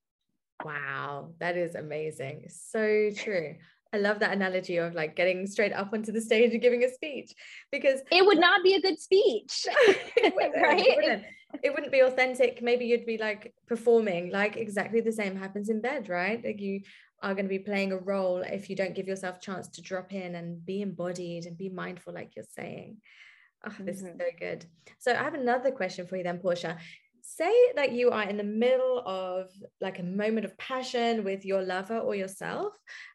Wow. 0.66 1.30
That 1.40 1.56
is 1.56 1.76
amazing. 1.76 2.48
So 2.50 3.12
true 3.16 3.56
I 3.94 3.98
love 3.98 4.20
that 4.20 4.34
analogy 4.34 4.78
of 4.78 4.96
like 4.96 5.16
getting 5.16 5.46
straight 5.46 5.72
up 5.72 5.94
onto 5.94 6.12
the 6.12 6.20
stage 6.20 6.52
and 6.52 6.62
giving 6.62 6.84
a 6.84 6.92
speech 6.92 7.32
because 7.72 8.02
it 8.12 8.26
would 8.26 8.40
not 8.40 8.64
be 8.64 8.74
a 8.74 8.82
good 8.82 9.00
speech. 9.00 9.68
it 10.18 10.34
wouldn't, 10.36 10.56
right? 10.62 10.80
It 10.80 10.96
wouldn't. 10.96 11.24
it 11.62 11.70
wouldn't 11.70 11.92
be 11.92 12.00
authentic. 12.00 12.62
Maybe 12.64 12.86
you'd 12.86 13.06
be 13.06 13.20
like 13.20 13.54
performing 13.68 14.32
like 14.32 14.58
exactly 14.58 15.00
the 15.02 15.12
same 15.12 15.36
happens 15.36 15.70
in 15.70 15.80
bed, 15.80 16.10
right? 16.10 16.44
Like 16.44 16.60
you 16.60 16.82
are 17.22 17.36
going 17.36 17.46
to 17.46 17.50
be 17.50 17.60
playing 17.60 17.92
a 17.92 17.98
role 17.98 18.38
if 18.38 18.68
you 18.70 18.76
don't 18.76 18.96
give 18.96 19.08
yourself 19.08 19.38
a 19.38 19.42
chance 19.42 19.68
to 19.70 19.82
drop 19.82 20.12
in 20.12 20.36
and 20.36 20.66
be 20.66 20.82
embodied 20.82 21.46
and 21.46 21.56
be 21.56 21.70
mindful, 21.70 22.14
like 22.14 22.36
you're 22.36 22.46
saying. 22.50 22.98
Oh, 23.66 23.74
this 23.80 24.02
mm-hmm. 24.02 24.08
is 24.08 24.18
so 24.18 24.26
good. 24.40 24.66
So 24.98 25.12
I 25.12 25.24
have 25.24 25.36
another 25.36 25.72
question 25.72 26.08
for 26.08 26.18
you 26.18 26.24
then, 26.24 26.40
Portia 26.40 26.78
say 27.24 27.54
that 27.76 27.94
you 27.94 28.12
are 28.12 28.24
in 28.24 28.38
the 28.38 28.44
middle 28.44 29.02
of 29.06 29.50
like 29.80 29.98
a 30.00 30.04
moment 30.04 30.46
of 30.46 30.58
passion 30.58 31.24
with 31.24 31.46
your 31.46 31.62
lover 31.62 31.98
or 31.98 32.16
yourself 32.16 32.74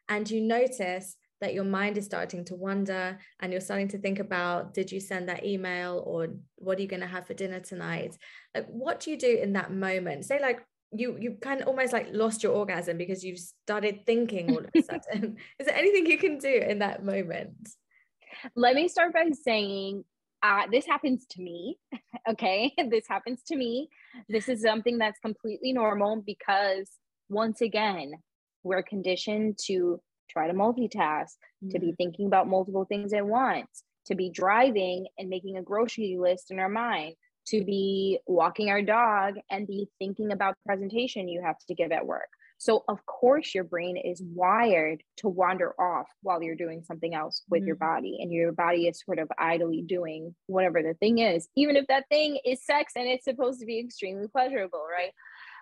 and 0.09 0.29
you 0.29 0.41
notice 0.41 1.15
that 1.41 1.53
your 1.53 1.63
mind 1.63 1.97
is 1.97 2.05
starting 2.05 2.43
to 2.43 2.55
wander 2.55 3.17
and 3.39 3.51
you're 3.51 3.61
starting 3.61 3.87
to 3.87 3.99
think 3.99 4.19
about 4.19 4.73
did 4.73 4.91
you 4.91 4.99
send 4.99 5.29
that 5.29 5.45
email 5.45 6.03
or 6.05 6.27
what 6.55 6.77
are 6.77 6.81
you 6.81 6.87
going 6.87 7.01
to 7.01 7.07
have 7.07 7.27
for 7.27 7.35
dinner 7.35 7.59
tonight? 7.59 8.17
Like 8.55 8.65
what 8.67 8.99
do 8.99 9.11
you 9.11 9.17
do 9.17 9.37
in 9.41 9.53
that 9.53 9.71
moment? 9.71 10.25
Say 10.25 10.41
like 10.41 10.59
you 10.91 11.17
you 11.19 11.37
kind 11.39 11.61
of 11.61 11.67
almost 11.67 11.93
like 11.93 12.07
lost 12.11 12.41
your 12.41 12.53
orgasm 12.53 12.97
because 12.97 13.23
you've 13.23 13.37
started 13.37 14.05
thinking 14.07 14.51
all 14.51 14.59
of 14.59 14.69
a 14.75 14.81
sudden. 15.13 15.37
Is 15.59 15.67
there 15.67 15.75
anything 15.75 16.07
you 16.07 16.17
can 16.17 16.39
do 16.39 16.49
in 16.51 16.79
that 16.79 17.05
moment? 17.05 17.69
Let 18.55 18.75
me 18.75 18.87
start 18.87 19.13
by 19.13 19.29
saying 19.43 20.03
uh, 20.41 20.63
this 20.71 20.85
happens 20.85 21.25
to 21.31 21.41
me. 21.41 21.77
okay. 22.29 22.73
This 22.89 23.05
happens 23.07 23.43
to 23.47 23.55
me. 23.55 23.89
This 24.27 24.49
is 24.49 24.61
something 24.61 24.97
that's 24.97 25.19
completely 25.19 25.73
normal 25.73 26.23
because, 26.25 26.89
once 27.29 27.61
again, 27.61 28.13
we're 28.63 28.83
conditioned 28.83 29.57
to 29.65 29.99
try 30.29 30.47
to 30.47 30.53
multitask, 30.53 31.35
mm-hmm. 31.63 31.69
to 31.69 31.79
be 31.79 31.87
mm-hmm. 31.87 31.95
thinking 31.95 32.27
about 32.27 32.47
multiple 32.47 32.85
things 32.85 33.13
at 33.13 33.25
once, 33.25 33.83
to 34.07 34.15
be 34.15 34.29
driving 34.29 35.07
and 35.17 35.29
making 35.29 35.57
a 35.57 35.63
grocery 35.63 36.17
list 36.19 36.51
in 36.51 36.59
our 36.59 36.69
mind, 36.69 37.15
to 37.47 37.63
be 37.63 38.19
walking 38.27 38.69
our 38.69 38.81
dog 38.81 39.35
and 39.49 39.67
be 39.67 39.87
thinking 39.99 40.31
about 40.31 40.55
the 40.55 40.67
presentation 40.67 41.27
you 41.27 41.41
have 41.43 41.57
to 41.67 41.75
give 41.75 41.91
at 41.91 42.05
work. 42.05 42.29
So, 42.59 42.83
of 42.89 43.05
course, 43.05 43.55
your 43.55 43.63
brain 43.63 43.95
is 43.95 44.21
wired 44.21 45.01
to 45.17 45.29
wander 45.29 45.73
off 45.79 46.07
while 46.23 46.43
you're 46.43 46.55
doing 46.55 46.83
something 46.83 47.15
else 47.15 47.41
with 47.49 47.61
mm-hmm. 47.61 47.67
your 47.67 47.75
body, 47.77 48.19
and 48.21 48.33
your 48.33 48.51
body 48.51 48.87
is 48.87 49.01
sort 49.03 49.17
of 49.17 49.31
idly 49.39 49.81
doing 49.81 50.35
whatever 50.47 50.83
the 50.83 50.93
thing 50.95 51.19
is, 51.19 51.47
even 51.55 51.77
if 51.77 51.87
that 51.87 52.09
thing 52.09 52.37
is 52.45 52.65
sex 52.65 52.93
and 52.97 53.07
it's 53.07 53.23
supposed 53.23 53.61
to 53.61 53.65
be 53.65 53.79
extremely 53.79 54.27
pleasurable, 54.27 54.83
right? 54.91 55.13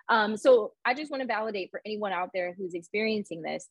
Um, 0.08 0.36
so, 0.36 0.72
I 0.84 0.94
just 0.94 1.12
want 1.12 1.20
to 1.20 1.28
validate 1.28 1.70
for 1.70 1.80
anyone 1.86 2.12
out 2.12 2.30
there 2.34 2.52
who's 2.58 2.74
experiencing 2.74 3.42
this 3.42 3.68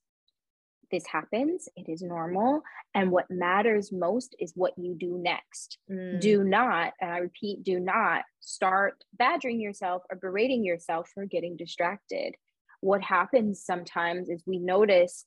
this 0.89 1.05
happens, 1.05 1.67
it 1.75 1.89
is 1.89 2.01
normal. 2.01 2.62
And 2.96 3.12
what 3.12 3.29
matters 3.29 3.91
most 3.91 4.38
is 4.39 4.53
what 4.55 4.72
you 4.77 4.96
do 4.98 5.17
next. 5.22 5.79
Mm. 5.91 6.22
Do 6.22 6.46
not, 6.46 6.93
and 7.01 7.12
I 7.12 7.17
repeat, 7.17 7.62
do 7.63 7.77
not 7.77 8.24
start 8.39 9.03
badgering 9.12 9.60
yourself 9.60 10.03
or 10.10 10.15
berating 10.15 10.63
yourself 10.63 11.10
for 11.13 11.25
getting 11.25 11.57
distracted 11.57 12.36
what 12.81 13.01
happens 13.01 13.63
sometimes 13.63 14.29
is 14.29 14.43
we 14.46 14.60
notice 14.60 15.25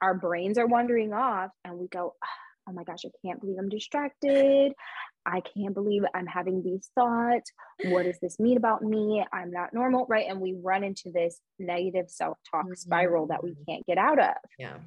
our 0.00 0.14
brains 0.14 0.58
are 0.58 0.66
wandering 0.66 1.12
off 1.12 1.50
and 1.64 1.78
we 1.78 1.88
go, 1.88 2.14
ah, 2.22 2.28
oh 2.68 2.72
my 2.72 2.84
gosh, 2.84 3.04
I 3.04 3.10
can't 3.24 3.40
believe 3.40 3.56
I'm 3.58 3.68
distracted. 3.68 4.72
I 5.24 5.40
can't 5.40 5.74
believe 5.74 6.02
I'm 6.14 6.26
having 6.26 6.62
these 6.62 6.90
thoughts. 6.96 7.52
What 7.84 8.04
does 8.04 8.18
this 8.20 8.40
mean 8.40 8.56
about 8.56 8.82
me? 8.82 9.24
I'm 9.32 9.52
not 9.52 9.72
normal, 9.72 10.06
right? 10.08 10.26
And 10.28 10.40
we 10.40 10.56
run 10.60 10.82
into 10.82 11.12
this 11.12 11.38
negative 11.58 12.10
self 12.10 12.38
talk 12.50 12.64
mm-hmm. 12.64 12.74
spiral 12.74 13.28
that 13.28 13.44
we 13.44 13.54
can't 13.68 13.86
get 13.86 13.98
out 13.98 14.18
of. 14.18 14.34
Yeah. 14.58 14.78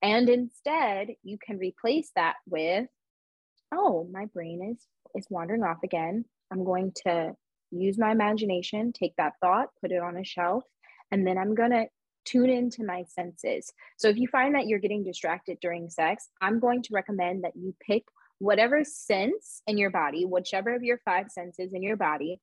And 0.00 0.28
instead, 0.28 1.08
you 1.22 1.38
can 1.44 1.58
replace 1.58 2.10
that 2.16 2.36
with, 2.48 2.86
oh, 3.72 4.08
my 4.10 4.26
brain 4.26 4.74
is 4.74 4.86
is 5.14 5.26
wandering 5.28 5.62
off 5.62 5.78
again. 5.84 6.24
I'm 6.50 6.64
going 6.64 6.92
to 7.06 7.34
use 7.70 7.98
my 7.98 8.10
imagination, 8.12 8.92
take 8.92 9.14
that 9.16 9.34
thought, 9.40 9.68
put 9.80 9.92
it 9.92 10.02
on 10.02 10.16
a 10.16 10.24
shelf, 10.24 10.64
and 11.12 11.26
then 11.26 11.38
I'm 11.38 11.54
going 11.54 11.70
to 11.70 11.86
tune 12.24 12.50
into 12.50 12.84
my 12.84 13.04
senses. 13.04 13.72
So 13.98 14.08
if 14.08 14.16
you 14.16 14.26
find 14.28 14.54
that 14.54 14.66
you're 14.66 14.78
getting 14.78 15.04
distracted 15.04 15.58
during 15.60 15.90
sex, 15.90 16.28
I'm 16.40 16.58
going 16.58 16.82
to 16.82 16.94
recommend 16.94 17.44
that 17.44 17.56
you 17.56 17.74
pick 17.86 18.04
whatever 18.38 18.82
sense 18.84 19.62
in 19.66 19.78
your 19.78 19.90
body, 19.90 20.24
whichever 20.24 20.74
of 20.74 20.82
your 20.82 20.98
five 21.04 21.30
senses 21.30 21.74
in 21.74 21.82
your 21.82 21.96
body 21.96 22.40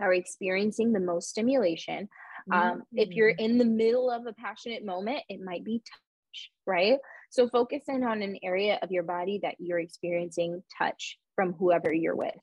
are 0.00 0.12
experiencing 0.12 0.92
the 0.92 1.00
most 1.00 1.30
stimulation. 1.30 2.08
Mm-hmm. 2.50 2.52
Um, 2.52 2.82
if 2.92 3.10
you're 3.10 3.32
mm. 3.32 3.40
in 3.40 3.58
the 3.58 3.64
middle 3.64 4.10
of 4.10 4.26
a 4.26 4.32
passionate 4.34 4.84
moment, 4.84 5.22
it 5.28 5.40
might 5.42 5.64
be 5.64 5.78
touch, 5.78 6.50
right? 6.66 6.98
So 7.30 7.48
focus 7.48 7.84
in 7.88 8.04
on 8.04 8.22
an 8.22 8.38
area 8.42 8.78
of 8.82 8.92
your 8.92 9.02
body 9.02 9.40
that 9.42 9.56
you're 9.58 9.80
experiencing 9.80 10.62
touch 10.78 11.18
from 11.34 11.54
whoever 11.54 11.92
you're 11.92 12.16
with 12.16 12.34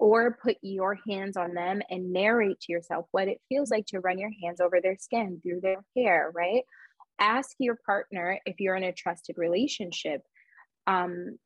or 0.00 0.38
put 0.42 0.56
your 0.62 0.98
hands 1.06 1.36
on 1.36 1.52
them 1.52 1.82
and 1.90 2.10
narrate 2.10 2.58
to 2.58 2.72
yourself 2.72 3.04
what 3.10 3.28
it 3.28 3.38
feels 3.50 3.70
like 3.70 3.84
to 3.84 4.00
run 4.00 4.18
your 4.18 4.30
hands 4.42 4.58
over 4.58 4.80
their 4.80 4.96
skin 4.98 5.38
through 5.42 5.60
their 5.60 5.84
hair, 5.94 6.32
right? 6.34 6.62
Ask 7.20 7.50
your 7.58 7.78
partner 7.84 8.40
if 8.46 8.58
you're 8.60 8.76
in 8.76 8.82
a 8.82 8.92
trusted 8.92 9.36
relationship 9.36 10.22
um, 10.86 11.38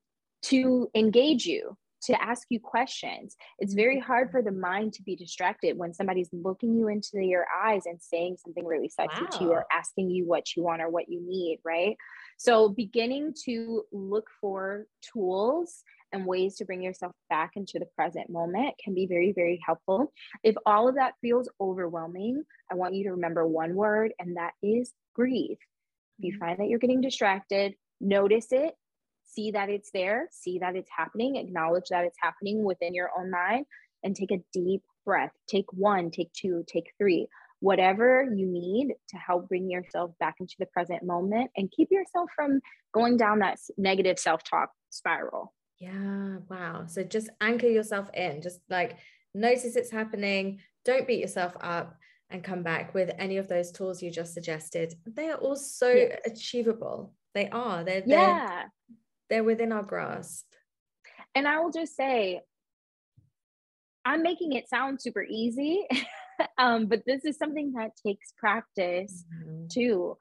to 0.42 0.88
engage 0.94 1.46
you, 1.46 1.76
to 2.04 2.22
ask 2.22 2.46
you 2.48 2.60
questions. 2.60 3.34
It's 3.58 3.74
very 3.74 3.98
hard 3.98 4.30
for 4.30 4.40
the 4.40 4.52
mind 4.52 4.92
to 4.94 5.02
be 5.02 5.16
distracted 5.16 5.76
when 5.76 5.92
somebody's 5.92 6.30
looking 6.32 6.76
you 6.76 6.86
into 6.86 7.20
your 7.20 7.46
eyes 7.60 7.86
and 7.86 8.00
saying 8.00 8.36
something 8.38 8.64
really 8.64 8.88
sexy 8.88 9.24
wow. 9.24 9.30
to 9.30 9.44
you 9.44 9.50
or 9.50 9.66
asking 9.72 10.10
you 10.10 10.26
what 10.28 10.54
you 10.54 10.62
want 10.62 10.80
or 10.80 10.90
what 10.90 11.08
you 11.08 11.20
need, 11.26 11.58
right? 11.64 11.96
So, 12.38 12.68
beginning 12.68 13.34
to 13.46 13.82
look 13.90 14.28
for 14.40 14.86
tools 15.12 15.82
and 16.14 16.24
ways 16.24 16.56
to 16.56 16.64
bring 16.64 16.80
yourself 16.80 17.12
back 17.28 17.52
into 17.56 17.78
the 17.78 17.86
present 17.96 18.30
moment 18.30 18.74
can 18.82 18.94
be 18.94 19.06
very, 19.06 19.32
very 19.32 19.60
helpful. 19.66 20.12
If 20.42 20.54
all 20.64 20.88
of 20.88 20.94
that 20.94 21.14
feels 21.20 21.48
overwhelming, 21.60 22.44
I 22.70 22.76
want 22.76 22.94
you 22.94 23.04
to 23.04 23.10
remember 23.10 23.46
one 23.46 23.74
word, 23.74 24.12
and 24.18 24.36
that 24.36 24.52
is 24.62 24.92
breathe. 25.14 25.58
If 26.18 26.24
you 26.24 26.32
mm-hmm. 26.32 26.38
find 26.38 26.58
that 26.58 26.68
you're 26.68 26.78
getting 26.78 27.00
distracted, 27.00 27.74
notice 28.00 28.46
it, 28.52 28.74
see 29.24 29.50
that 29.50 29.68
it's 29.68 29.90
there, 29.92 30.28
see 30.30 30.60
that 30.60 30.76
it's 30.76 30.90
happening, 30.96 31.36
acknowledge 31.36 31.88
that 31.90 32.04
it's 32.04 32.18
happening 32.22 32.62
within 32.62 32.94
your 32.94 33.10
own 33.18 33.30
mind, 33.30 33.66
and 34.04 34.14
take 34.14 34.30
a 34.30 34.42
deep 34.52 34.82
breath. 35.04 35.32
Take 35.48 35.66
one, 35.72 36.10
take 36.10 36.32
two, 36.32 36.64
take 36.68 36.92
three, 36.98 37.26
whatever 37.60 38.26
you 38.34 38.46
need 38.46 38.94
to 39.08 39.16
help 39.16 39.48
bring 39.48 39.70
yourself 39.70 40.12
back 40.20 40.36
into 40.38 40.54
the 40.58 40.66
present 40.66 41.02
moment 41.02 41.50
and 41.56 41.72
keep 41.74 41.88
yourself 41.90 42.30
from 42.36 42.60
going 42.92 43.16
down 43.16 43.40
that 43.40 43.58
negative 43.76 44.18
self 44.18 44.44
talk 44.44 44.70
spiral. 44.90 45.52
Yeah, 45.84 46.38
wow. 46.48 46.86
So 46.86 47.02
just 47.02 47.28
anchor 47.40 47.68
yourself 47.68 48.10
in, 48.14 48.40
just 48.40 48.60
like 48.70 48.96
notice 49.34 49.76
it's 49.76 49.90
happening, 49.90 50.60
don't 50.84 51.06
beat 51.06 51.20
yourself 51.20 51.54
up 51.60 51.96
and 52.30 52.42
come 52.42 52.62
back 52.62 52.94
with 52.94 53.10
any 53.18 53.36
of 53.36 53.48
those 53.48 53.70
tools 53.70 54.02
you 54.02 54.10
just 54.10 54.32
suggested. 54.32 54.94
They 55.06 55.28
are 55.28 55.36
all 55.36 55.56
so 55.56 55.90
yes. 55.90 56.20
achievable. 56.24 57.12
They 57.34 57.48
are. 57.50 57.84
They're, 57.84 58.00
they're 58.00 58.18
yeah. 58.18 58.64
They're 59.28 59.44
within 59.44 59.72
our 59.72 59.82
grasp. 59.82 60.46
And 61.34 61.46
I 61.46 61.60
will 61.60 61.70
just 61.70 61.96
say, 61.96 62.40
I'm 64.04 64.22
making 64.22 64.52
it 64.52 64.68
sound 64.68 65.02
super 65.02 65.22
easy, 65.22 65.86
um, 66.58 66.86
but 66.86 67.02
this 67.06 67.24
is 67.24 67.36
something 67.36 67.72
that 67.72 67.90
takes 68.06 68.32
practice 68.38 69.24
mm-hmm. 69.34 69.66
too 69.68 70.16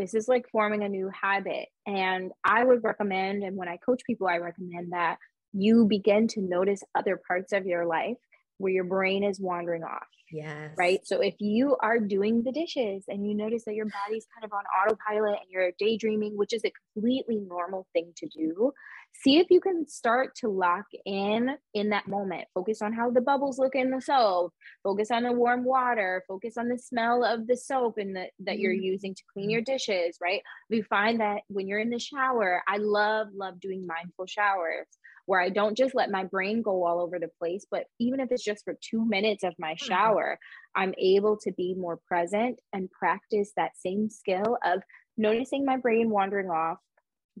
this 0.00 0.14
is 0.14 0.28
like 0.28 0.46
forming 0.50 0.82
a 0.82 0.88
new 0.88 1.10
habit. 1.22 1.68
And 1.86 2.32
I 2.42 2.64
would 2.64 2.82
recommend, 2.82 3.42
and 3.42 3.56
when 3.56 3.68
I 3.68 3.76
coach 3.76 4.00
people, 4.06 4.26
I 4.26 4.38
recommend 4.38 4.92
that 4.92 5.18
you 5.52 5.86
begin 5.86 6.26
to 6.28 6.40
notice 6.40 6.82
other 6.94 7.20
parts 7.28 7.52
of 7.52 7.66
your 7.66 7.86
life 7.86 8.16
where 8.56 8.72
your 8.72 8.84
brain 8.84 9.24
is 9.24 9.38
wandering 9.38 9.82
off. 9.82 10.06
Yes. 10.32 10.70
Right. 10.78 11.00
So 11.04 11.20
if 11.20 11.34
you 11.38 11.76
are 11.82 11.98
doing 11.98 12.42
the 12.44 12.52
dishes 12.52 13.04
and 13.08 13.26
you 13.26 13.36
notice 13.36 13.64
that 13.66 13.74
your 13.74 13.86
body's 13.86 14.26
kind 14.34 14.44
of 14.44 14.52
on 14.52 14.64
autopilot 14.64 15.40
and 15.40 15.50
you're 15.50 15.72
daydreaming, 15.78 16.36
which 16.36 16.54
is 16.54 16.62
a 16.64 16.72
completely 16.94 17.40
normal 17.40 17.86
thing 17.92 18.12
to 18.18 18.28
do, 18.28 18.72
see 19.12 19.38
if 19.38 19.50
you 19.50 19.60
can 19.60 19.86
start 19.86 20.34
to 20.36 20.48
lock 20.48 20.86
in 21.04 21.50
in 21.74 21.90
that 21.90 22.08
moment. 22.08 22.48
Focus 22.54 22.80
on 22.80 22.92
how 22.92 23.10
the 23.10 23.20
bubbles 23.20 23.58
look 23.58 23.74
in 23.74 23.90
the 23.90 24.00
soap, 24.00 24.52
focus 24.82 25.10
on 25.10 25.24
the 25.24 25.32
warm 25.32 25.64
water, 25.64 26.24
focus 26.26 26.56
on 26.56 26.68
the 26.68 26.78
smell 26.78 27.24
of 27.24 27.46
the 27.46 27.56
soap 27.56 27.98
and 27.98 28.16
the, 28.16 28.26
that 28.40 28.58
you're 28.58 28.72
mm-hmm. 28.72 28.82
using 28.82 29.14
to 29.14 29.22
clean 29.32 29.50
your 29.50 29.60
dishes, 29.60 30.16
right? 30.22 30.42
We 30.70 30.82
find 30.82 31.20
that 31.20 31.42
when 31.48 31.68
you're 31.68 31.80
in 31.80 31.90
the 31.90 31.98
shower, 31.98 32.62
I 32.66 32.78
love, 32.78 33.28
love 33.34 33.60
doing 33.60 33.86
mindful 33.86 34.26
showers 34.26 34.86
where 35.26 35.40
I 35.40 35.50
don't 35.50 35.76
just 35.76 35.94
let 35.94 36.10
my 36.10 36.24
brain 36.24 36.62
go 36.62 36.84
all 36.84 37.00
over 37.00 37.18
the 37.18 37.30
place, 37.38 37.64
but 37.70 37.84
even 38.00 38.20
if 38.20 38.32
it's 38.32 38.42
just 38.42 38.64
for 38.64 38.76
two 38.80 39.04
minutes 39.06 39.44
of 39.44 39.54
my 39.58 39.74
mm-hmm. 39.74 39.86
shower, 39.86 40.38
I'm 40.74 40.94
able 40.98 41.36
to 41.42 41.52
be 41.52 41.74
more 41.74 42.00
present 42.08 42.58
and 42.72 42.90
practice 42.90 43.52
that 43.56 43.76
same 43.76 44.08
skill 44.08 44.58
of 44.64 44.82
noticing 45.16 45.64
my 45.64 45.76
brain 45.76 46.10
wandering 46.10 46.50
off, 46.50 46.78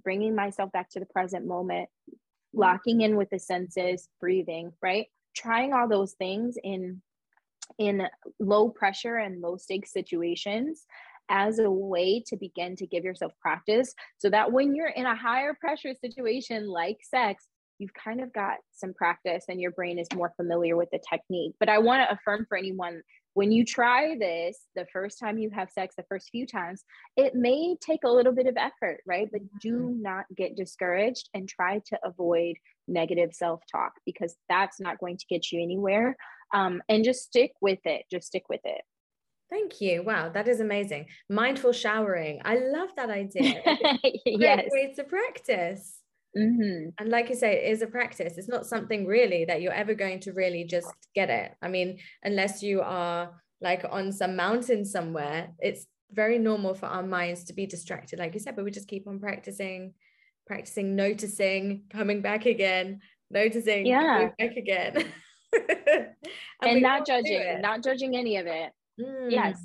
bringing 0.02 0.34
myself 0.34 0.72
back 0.72 0.90
to 0.90 1.00
the 1.00 1.06
present 1.06 1.46
moment, 1.46 1.88
mm-hmm. 2.08 2.60
locking 2.60 3.00
in 3.02 3.16
with 3.16 3.30
the 3.30 3.38
senses, 3.38 4.08
breathing, 4.20 4.72
right? 4.82 5.06
Trying 5.36 5.72
all 5.72 5.88
those 5.88 6.12
things 6.12 6.56
in 6.62 7.02
in 7.78 8.02
low 8.40 8.68
pressure 8.68 9.16
and 9.16 9.40
low 9.40 9.56
stakes 9.56 9.92
situations 9.92 10.84
as 11.28 11.60
a 11.60 11.70
way 11.70 12.20
to 12.26 12.36
begin 12.36 12.74
to 12.74 12.86
give 12.86 13.04
yourself 13.04 13.32
practice 13.40 13.94
so 14.18 14.28
that 14.28 14.50
when 14.50 14.74
you're 14.74 14.88
in 14.88 15.06
a 15.06 15.14
higher 15.14 15.54
pressure 15.54 15.94
situation 15.94 16.66
like 16.66 16.98
sex 17.02 17.46
you've 17.80 17.94
kind 17.94 18.20
of 18.20 18.32
got 18.32 18.58
some 18.72 18.92
practice 18.92 19.46
and 19.48 19.60
your 19.60 19.70
brain 19.72 19.98
is 19.98 20.06
more 20.14 20.32
familiar 20.36 20.76
with 20.76 20.90
the 20.92 21.00
technique. 21.10 21.54
But 21.58 21.70
I 21.70 21.78
want 21.78 22.02
to 22.02 22.14
affirm 22.14 22.46
for 22.48 22.56
anyone 22.56 23.02
when 23.34 23.52
you 23.52 23.64
try 23.64 24.16
this 24.18 24.58
the 24.74 24.86
first 24.92 25.18
time 25.18 25.38
you 25.38 25.50
have 25.50 25.70
sex, 25.70 25.94
the 25.96 26.04
first 26.08 26.30
few 26.30 26.46
times, 26.46 26.84
it 27.16 27.34
may 27.34 27.76
take 27.80 28.04
a 28.04 28.10
little 28.10 28.32
bit 28.32 28.46
of 28.46 28.56
effort, 28.56 29.00
right? 29.06 29.28
But 29.30 29.42
do 29.60 29.74
mm-hmm. 29.74 30.02
not 30.02 30.24
get 30.36 30.56
discouraged 30.56 31.28
and 31.34 31.48
try 31.48 31.80
to 31.86 31.98
avoid 32.04 32.56
negative 32.88 33.30
self 33.32 33.62
talk 33.70 33.92
because 34.04 34.36
that's 34.48 34.80
not 34.80 34.98
going 34.98 35.16
to 35.18 35.26
get 35.28 35.52
you 35.52 35.62
anywhere. 35.62 36.16
Um, 36.52 36.82
and 36.88 37.04
just 37.04 37.22
stick 37.22 37.52
with 37.60 37.78
it. 37.84 38.06
Just 38.10 38.26
stick 38.26 38.48
with 38.48 38.62
it. 38.64 38.82
Thank 39.50 39.80
you. 39.80 40.02
Wow, 40.02 40.28
that 40.30 40.46
is 40.46 40.60
amazing. 40.60 41.06
Mindful 41.28 41.72
showering. 41.72 42.40
I 42.44 42.58
love 42.58 42.90
that 42.96 43.10
idea. 43.10 43.62
yes. 44.24 44.68
Great 44.70 44.88
way 44.88 44.94
to 44.94 45.04
practice. 45.04 45.99
Mm-hmm. 46.36 46.90
And 46.98 47.08
like 47.08 47.28
you 47.28 47.34
say, 47.34 47.64
it 47.64 47.72
is 47.72 47.82
a 47.82 47.86
practice. 47.86 48.38
It's 48.38 48.48
not 48.48 48.66
something 48.66 49.06
really 49.06 49.44
that 49.46 49.60
you're 49.60 49.72
ever 49.72 49.94
going 49.94 50.20
to 50.20 50.32
really 50.32 50.64
just 50.64 50.92
get 51.14 51.30
it. 51.30 51.52
I 51.60 51.68
mean, 51.68 51.98
unless 52.22 52.62
you 52.62 52.82
are 52.82 53.30
like 53.60 53.84
on 53.90 54.12
some 54.12 54.36
mountain 54.36 54.84
somewhere, 54.84 55.50
it's 55.58 55.86
very 56.12 56.38
normal 56.38 56.74
for 56.74 56.86
our 56.86 57.02
minds 57.02 57.44
to 57.44 57.52
be 57.52 57.66
distracted, 57.66 58.18
like 58.18 58.34
you 58.34 58.40
said, 58.40 58.56
but 58.56 58.64
we 58.64 58.70
just 58.70 58.88
keep 58.88 59.06
on 59.06 59.20
practicing, 59.20 59.94
practicing, 60.46 60.96
noticing, 60.96 61.82
coming 61.90 62.20
back 62.20 62.46
again, 62.46 63.00
noticing, 63.30 63.86
yeah, 63.86 64.30
back 64.38 64.56
again. 64.56 65.04
and, 65.52 66.06
and 66.62 66.82
not 66.82 67.06
judging, 67.06 67.60
not 67.60 67.82
judging 67.82 68.16
any 68.16 68.36
of 68.36 68.46
it. 68.46 68.72
Mm. 69.00 69.30
Yes 69.30 69.62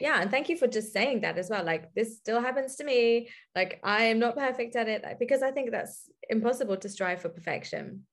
yeah 0.00 0.20
and 0.20 0.30
thank 0.30 0.48
you 0.48 0.56
for 0.56 0.66
just 0.66 0.92
saying 0.92 1.20
that 1.20 1.38
as 1.38 1.48
well 1.50 1.64
like 1.64 1.92
this 1.94 2.16
still 2.16 2.40
happens 2.40 2.76
to 2.76 2.84
me 2.84 3.28
like 3.54 3.80
i 3.82 4.04
am 4.04 4.18
not 4.18 4.36
perfect 4.36 4.76
at 4.76 4.88
it 4.88 5.04
because 5.18 5.42
i 5.42 5.50
think 5.50 5.70
that's 5.70 6.10
impossible 6.28 6.76
to 6.76 6.88
strive 6.88 7.20
for 7.20 7.28
perfection. 7.28 8.04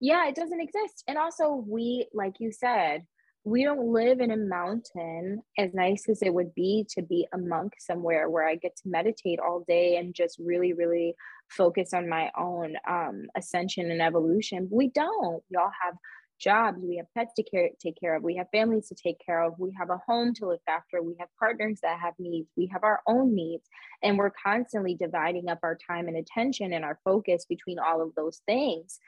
Yeah 0.00 0.28
it 0.28 0.34
doesn't 0.34 0.60
exist 0.60 1.04
and 1.08 1.16
also 1.16 1.64
we 1.66 2.08
like 2.12 2.34
you 2.38 2.52
said 2.52 3.04
we 3.44 3.62
don't 3.62 3.92
live 3.92 4.20
in 4.20 4.30
a 4.30 4.36
mountain 4.36 5.42
as 5.58 5.74
nice 5.74 6.08
as 6.08 6.22
it 6.22 6.32
would 6.32 6.54
be 6.54 6.86
to 6.88 7.02
be 7.02 7.26
a 7.32 7.38
monk 7.38 7.74
somewhere 7.78 8.28
where 8.28 8.46
i 8.46 8.54
get 8.54 8.74
to 8.76 8.88
meditate 8.88 9.38
all 9.38 9.64
day 9.68 9.96
and 9.96 10.14
just 10.14 10.38
really 10.38 10.72
really 10.72 11.14
focus 11.50 11.92
on 11.92 12.08
my 12.08 12.30
own 12.38 12.74
um, 12.88 13.26
ascension 13.36 13.90
and 13.90 14.02
evolution 14.02 14.68
we 14.70 14.88
don't 14.88 15.42
we 15.50 15.56
all 15.56 15.72
have 15.82 15.94
jobs, 16.44 16.78
we 16.82 16.96
have 16.96 17.06
pets 17.16 17.32
to 17.36 17.42
care, 17.42 17.70
take 17.82 17.98
care 17.98 18.14
of, 18.14 18.22
we 18.22 18.36
have 18.36 18.46
families 18.52 18.88
to 18.88 18.94
take 18.94 19.16
care 19.24 19.42
of, 19.42 19.54
we 19.58 19.72
have 19.78 19.88
a 19.90 20.00
home 20.06 20.34
to 20.34 20.46
look 20.46 20.60
after, 20.68 21.02
we 21.02 21.16
have 21.18 21.28
partners 21.38 21.80
that 21.82 21.98
have 21.98 22.14
needs, 22.18 22.48
we 22.56 22.68
have 22.72 22.84
our 22.84 23.00
own 23.08 23.34
needs, 23.34 23.66
and 24.02 24.18
we're 24.18 24.32
constantly 24.44 24.94
dividing 24.94 25.48
up 25.48 25.60
our 25.62 25.78
time 25.90 26.06
and 26.06 26.16
attention 26.16 26.74
and 26.74 26.84
our 26.84 26.98
focus 27.02 27.46
between 27.48 27.78
all 27.78 28.02
of 28.02 28.14
those 28.14 28.42
things. 28.46 29.00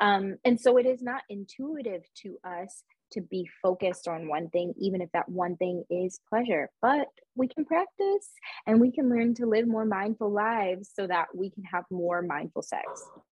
Um, 0.00 0.36
and 0.44 0.60
so 0.60 0.76
it 0.78 0.86
is 0.86 1.02
not 1.02 1.22
intuitive 1.28 2.02
to 2.22 2.38
us 2.44 2.82
to 3.12 3.20
be 3.20 3.48
focused 3.62 4.08
on 4.08 4.28
one 4.28 4.48
thing, 4.50 4.74
even 4.78 5.00
if 5.00 5.10
that 5.12 5.28
one 5.28 5.56
thing 5.56 5.84
is 5.90 6.20
pleasure. 6.28 6.70
But 6.82 7.08
we 7.34 7.48
can 7.48 7.64
practice 7.64 8.28
and 8.66 8.80
we 8.80 8.92
can 8.92 9.08
learn 9.08 9.34
to 9.34 9.46
live 9.46 9.66
more 9.66 9.84
mindful 9.84 10.30
lives 10.30 10.90
so 10.94 11.06
that 11.06 11.26
we 11.34 11.50
can 11.50 11.64
have 11.64 11.84
more 11.90 12.22
mindful 12.22 12.62
sex. 12.62 12.86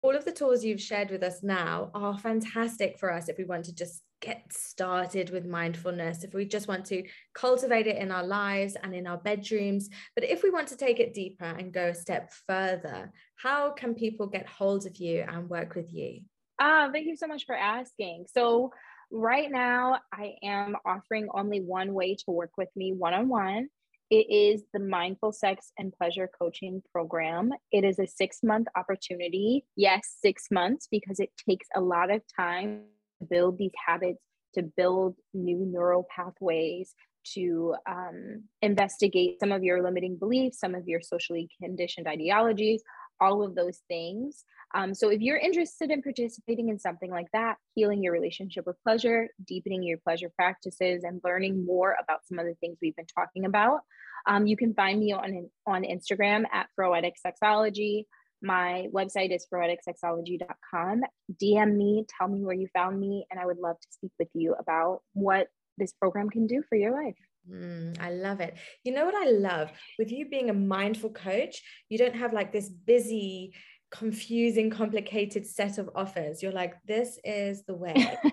All 0.02 0.14
of 0.14 0.24
the 0.24 0.32
tools 0.32 0.64
you've 0.64 0.80
shared 0.80 1.10
with 1.10 1.22
us 1.22 1.42
now 1.42 1.90
are 1.94 2.18
fantastic 2.18 2.98
for 2.98 3.12
us 3.12 3.28
if 3.28 3.38
we 3.38 3.44
want 3.44 3.64
to 3.66 3.74
just 3.74 4.02
get 4.20 4.44
started 4.50 5.30
with 5.30 5.44
mindfulness, 5.44 6.24
if 6.24 6.32
we 6.32 6.46
just 6.46 6.68
want 6.68 6.84
to 6.86 7.02
cultivate 7.34 7.86
it 7.86 7.96
in 7.96 8.10
our 8.10 8.24
lives 8.24 8.76
and 8.82 8.94
in 8.94 9.06
our 9.06 9.18
bedrooms. 9.18 9.88
But 10.14 10.24
if 10.24 10.42
we 10.42 10.50
want 10.50 10.68
to 10.68 10.76
take 10.76 10.98
it 10.98 11.14
deeper 11.14 11.44
and 11.44 11.72
go 11.72 11.88
a 11.88 11.94
step 11.94 12.32
further, 12.46 13.12
how 13.36 13.72
can 13.72 13.94
people 13.94 14.26
get 14.26 14.46
hold 14.46 14.86
of 14.86 14.96
you 14.96 15.24
and 15.28 15.48
work 15.48 15.74
with 15.74 15.92
you? 15.92 16.20
Ah, 16.60 16.88
thank 16.92 17.06
you 17.06 17.16
so 17.16 17.26
much 17.26 17.44
for 17.46 17.54
asking. 17.54 18.26
So, 18.32 18.70
right 19.14 19.50
now, 19.50 20.00
I 20.12 20.34
am 20.42 20.76
offering 20.84 21.28
only 21.32 21.60
one 21.60 21.94
way 21.94 22.16
to 22.16 22.30
work 22.30 22.50
with 22.58 22.68
me 22.74 22.92
one 22.92 23.14
on 23.14 23.28
one. 23.28 23.68
It 24.10 24.26
is 24.28 24.64
the 24.72 24.80
Mindful 24.80 25.32
Sex 25.32 25.72
and 25.78 25.92
Pleasure 25.92 26.28
Coaching 26.38 26.82
Program. 26.92 27.50
It 27.72 27.84
is 27.84 27.98
a 27.98 28.06
six 28.06 28.40
month 28.42 28.66
opportunity. 28.76 29.64
Yes, 29.76 30.16
six 30.20 30.46
months, 30.50 30.88
because 30.90 31.20
it 31.20 31.30
takes 31.48 31.66
a 31.74 31.80
lot 31.80 32.10
of 32.10 32.22
time 32.36 32.82
to 33.20 33.26
build 33.26 33.56
these 33.56 33.72
habits, 33.86 34.20
to 34.56 34.62
build 34.76 35.14
new 35.32 35.64
neural 35.64 36.06
pathways, 36.14 36.94
to 37.34 37.74
um, 37.88 38.42
investigate 38.62 39.38
some 39.40 39.52
of 39.52 39.62
your 39.62 39.82
limiting 39.82 40.16
beliefs, 40.16 40.58
some 40.58 40.74
of 40.74 40.86
your 40.86 41.00
socially 41.00 41.48
conditioned 41.62 42.06
ideologies, 42.06 42.82
all 43.24 43.42
of 43.42 43.54
those 43.54 43.80
things. 43.88 44.44
Um, 44.74 44.94
so 44.94 45.08
if 45.08 45.20
you're 45.20 45.38
interested 45.38 45.90
in 45.90 46.02
participating 46.02 46.68
in 46.68 46.78
something 46.78 47.10
like 47.10 47.28
that, 47.32 47.56
healing 47.74 48.02
your 48.02 48.12
relationship 48.12 48.66
with 48.66 48.82
pleasure, 48.82 49.28
deepening 49.46 49.82
your 49.82 49.98
pleasure 49.98 50.30
practices, 50.36 51.04
and 51.04 51.20
learning 51.24 51.64
more 51.64 51.96
about 52.02 52.26
some 52.26 52.38
of 52.38 52.46
the 52.46 52.54
things 52.54 52.78
we've 52.82 52.96
been 52.96 53.06
talking 53.06 53.44
about, 53.44 53.80
um, 54.26 54.46
you 54.46 54.56
can 54.56 54.74
find 54.74 54.98
me 55.00 55.12
on 55.12 55.48
on 55.66 55.82
Instagram 55.82 56.44
at 56.52 56.68
Froetic 56.78 57.12
Sexology. 57.24 58.04
My 58.42 58.88
website 58.92 59.34
is 59.34 59.46
froeticsexology.com. 59.52 61.02
DM 61.42 61.76
me, 61.76 62.04
tell 62.18 62.28
me 62.28 62.44
where 62.44 62.54
you 62.54 62.68
found 62.74 63.00
me, 63.00 63.26
and 63.30 63.40
I 63.40 63.46
would 63.46 63.58
love 63.58 63.80
to 63.80 63.88
speak 63.90 64.12
with 64.18 64.28
you 64.34 64.54
about 64.58 65.00
what 65.12 65.48
this 65.78 65.92
program 65.92 66.30
can 66.30 66.46
do 66.46 66.62
for 66.68 66.76
your 66.76 66.92
life. 66.92 67.16
Mm, 67.50 68.00
I 68.00 68.10
love 68.10 68.40
it. 68.40 68.54
You 68.84 68.92
know 68.92 69.04
what 69.04 69.14
I 69.14 69.30
love 69.30 69.70
with 69.98 70.10
you 70.10 70.28
being 70.28 70.50
a 70.50 70.54
mindful 70.54 71.10
coach, 71.10 71.62
you 71.88 71.98
don't 71.98 72.14
have 72.14 72.32
like 72.32 72.52
this 72.52 72.68
busy, 72.68 73.54
confusing, 73.90 74.70
complicated 74.70 75.46
set 75.46 75.78
of 75.78 75.90
offers. 75.94 76.42
You're 76.42 76.52
like, 76.52 76.74
this 76.86 77.18
is 77.24 77.64
the 77.64 77.74
way. 77.74 77.94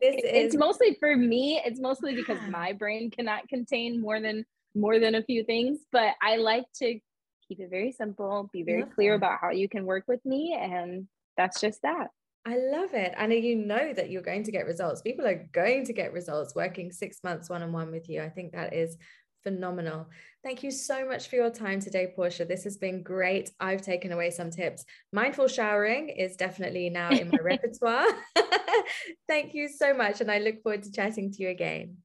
this 0.00 0.16
is 0.16 0.22
it's 0.24 0.56
mostly 0.56 0.96
for 1.00 1.16
me, 1.16 1.60
it's 1.64 1.80
mostly 1.80 2.14
because 2.14 2.38
my 2.48 2.72
brain 2.72 3.10
cannot 3.10 3.48
contain 3.48 4.00
more 4.00 4.20
than 4.20 4.44
more 4.74 4.98
than 4.98 5.14
a 5.14 5.22
few 5.22 5.44
things, 5.44 5.78
but 5.90 6.14
I 6.22 6.36
like 6.36 6.64
to 6.76 7.00
keep 7.48 7.60
it 7.60 7.70
very 7.70 7.92
simple, 7.92 8.50
be 8.52 8.62
very 8.62 8.84
clear 8.84 9.14
about 9.14 9.38
how 9.40 9.50
you 9.50 9.68
can 9.68 9.86
work 9.86 10.04
with 10.06 10.24
me. 10.24 10.56
And 10.60 11.08
that's 11.36 11.60
just 11.60 11.82
that. 11.82 12.08
I 12.48 12.56
love 12.56 12.94
it. 12.94 13.12
And 13.18 13.30
you 13.30 13.56
know 13.56 13.92
that 13.92 14.08
you're 14.08 14.22
going 14.22 14.44
to 14.44 14.50
get 14.50 14.64
results. 14.64 15.02
People 15.02 15.26
are 15.26 15.46
going 15.52 15.84
to 15.84 15.92
get 15.92 16.14
results 16.14 16.54
working 16.54 16.90
six 16.90 17.18
months 17.22 17.50
one 17.50 17.62
on 17.62 17.72
one 17.72 17.90
with 17.90 18.08
you. 18.08 18.22
I 18.22 18.30
think 18.30 18.52
that 18.52 18.72
is 18.72 18.96
phenomenal. 19.42 20.08
Thank 20.42 20.62
you 20.62 20.70
so 20.70 21.06
much 21.06 21.28
for 21.28 21.36
your 21.36 21.50
time 21.50 21.78
today, 21.78 22.10
Portia. 22.16 22.46
This 22.46 22.64
has 22.64 22.78
been 22.78 23.02
great. 23.02 23.50
I've 23.60 23.82
taken 23.82 24.12
away 24.12 24.30
some 24.30 24.50
tips. 24.50 24.86
Mindful 25.12 25.48
showering 25.48 26.08
is 26.08 26.36
definitely 26.36 26.88
now 26.88 27.10
in 27.10 27.28
my 27.28 27.38
repertoire. 27.42 28.06
Thank 29.28 29.52
you 29.52 29.68
so 29.68 29.92
much. 29.92 30.22
And 30.22 30.30
I 30.30 30.38
look 30.38 30.62
forward 30.62 30.84
to 30.84 30.90
chatting 30.90 31.30
to 31.32 31.42
you 31.42 31.50
again. 31.50 31.98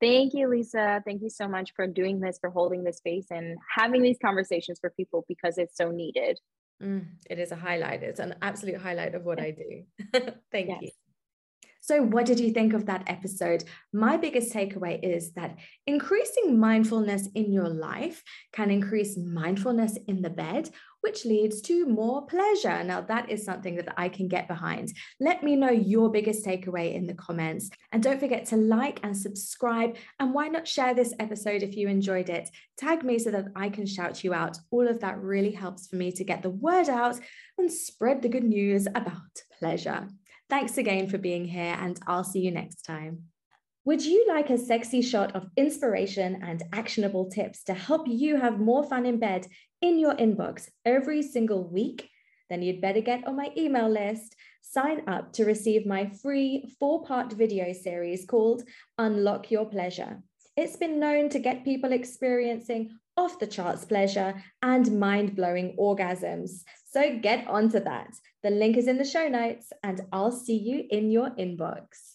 Thank 0.00 0.34
you, 0.34 0.46
Lisa. 0.48 1.02
Thank 1.04 1.20
you 1.20 1.30
so 1.30 1.48
much 1.48 1.72
for 1.74 1.88
doing 1.88 2.20
this, 2.20 2.38
for 2.40 2.50
holding 2.50 2.84
this 2.84 2.98
space 2.98 3.26
and 3.32 3.58
having 3.76 4.02
these 4.02 4.18
conversations 4.24 4.78
for 4.78 4.90
people 4.90 5.24
because 5.26 5.58
it's 5.58 5.76
so 5.76 5.90
needed. 5.90 6.38
Mm, 6.82 7.06
it 7.30 7.38
is 7.38 7.52
a 7.52 7.56
highlight. 7.56 8.02
It's 8.02 8.20
an 8.20 8.34
absolute 8.42 8.80
highlight 8.80 9.14
of 9.14 9.24
what 9.24 9.40
I 9.40 9.52
do. 9.52 9.84
Thank 10.52 10.68
yes. 10.68 10.78
you. 10.82 10.90
So, 11.80 12.02
what 12.02 12.24
did 12.24 12.40
you 12.40 12.50
think 12.50 12.72
of 12.72 12.86
that 12.86 13.04
episode? 13.08 13.64
My 13.92 14.16
biggest 14.16 14.54
takeaway 14.54 14.98
is 15.02 15.32
that 15.34 15.58
increasing 15.86 16.58
mindfulness 16.58 17.28
in 17.34 17.52
your 17.52 17.68
life 17.68 18.22
can 18.54 18.70
increase 18.70 19.18
mindfulness 19.18 19.98
in 20.08 20.22
the 20.22 20.30
bed, 20.30 20.70
which 21.04 21.26
leads 21.26 21.60
to 21.60 21.84
more 21.84 22.24
pleasure. 22.24 22.82
Now, 22.82 23.02
that 23.02 23.28
is 23.28 23.44
something 23.44 23.76
that 23.76 23.92
I 23.98 24.08
can 24.08 24.26
get 24.26 24.48
behind. 24.48 24.90
Let 25.20 25.44
me 25.44 25.54
know 25.54 25.70
your 25.70 26.08
biggest 26.08 26.46
takeaway 26.46 26.94
in 26.94 27.06
the 27.06 27.12
comments. 27.12 27.68
And 27.92 28.02
don't 28.02 28.18
forget 28.18 28.46
to 28.46 28.56
like 28.56 29.00
and 29.02 29.14
subscribe. 29.14 29.96
And 30.18 30.32
why 30.32 30.48
not 30.48 30.66
share 30.66 30.94
this 30.94 31.12
episode 31.18 31.62
if 31.62 31.76
you 31.76 31.88
enjoyed 31.88 32.30
it? 32.30 32.48
Tag 32.78 33.04
me 33.04 33.18
so 33.18 33.30
that 33.32 33.48
I 33.54 33.68
can 33.68 33.84
shout 33.84 34.24
you 34.24 34.32
out. 34.32 34.56
All 34.70 34.88
of 34.88 35.00
that 35.00 35.20
really 35.20 35.52
helps 35.52 35.88
for 35.88 35.96
me 35.96 36.10
to 36.12 36.24
get 36.24 36.40
the 36.40 36.48
word 36.48 36.88
out 36.88 37.20
and 37.58 37.70
spread 37.70 38.22
the 38.22 38.30
good 38.30 38.44
news 38.44 38.86
about 38.86 39.42
pleasure. 39.58 40.08
Thanks 40.48 40.78
again 40.78 41.08
for 41.08 41.18
being 41.18 41.44
here, 41.44 41.76
and 41.78 42.00
I'll 42.06 42.24
see 42.24 42.40
you 42.40 42.50
next 42.50 42.82
time. 42.82 43.33
Would 43.86 44.02
you 44.02 44.24
like 44.26 44.48
a 44.48 44.56
sexy 44.56 45.02
shot 45.02 45.36
of 45.36 45.50
inspiration 45.58 46.40
and 46.42 46.62
actionable 46.72 47.28
tips 47.28 47.62
to 47.64 47.74
help 47.74 48.08
you 48.08 48.36
have 48.38 48.58
more 48.58 48.82
fun 48.82 49.04
in 49.04 49.18
bed 49.18 49.46
in 49.82 49.98
your 49.98 50.14
inbox 50.14 50.70
every 50.86 51.20
single 51.20 51.68
week? 51.68 52.08
Then 52.48 52.62
you'd 52.62 52.80
better 52.80 53.02
get 53.02 53.26
on 53.26 53.36
my 53.36 53.50
email 53.58 53.90
list. 53.90 54.36
Sign 54.62 55.02
up 55.06 55.34
to 55.34 55.44
receive 55.44 55.84
my 55.84 56.10
free 56.22 56.74
four 56.80 57.04
part 57.04 57.34
video 57.34 57.74
series 57.74 58.24
called 58.24 58.62
Unlock 58.96 59.50
Your 59.50 59.66
Pleasure. 59.66 60.22
It's 60.56 60.76
been 60.76 60.98
known 60.98 61.28
to 61.28 61.38
get 61.38 61.62
people 61.62 61.92
experiencing 61.92 62.98
off 63.18 63.38
the 63.38 63.46
charts 63.46 63.84
pleasure 63.84 64.42
and 64.62 64.98
mind 64.98 65.36
blowing 65.36 65.76
orgasms. 65.78 66.62
So 66.90 67.18
get 67.18 67.46
onto 67.46 67.80
that. 67.80 68.08
The 68.42 68.50
link 68.50 68.78
is 68.78 68.88
in 68.88 68.96
the 68.96 69.04
show 69.04 69.28
notes, 69.28 69.74
and 69.82 70.00
I'll 70.10 70.32
see 70.32 70.56
you 70.56 70.84
in 70.88 71.10
your 71.10 71.30
inbox. 71.30 72.14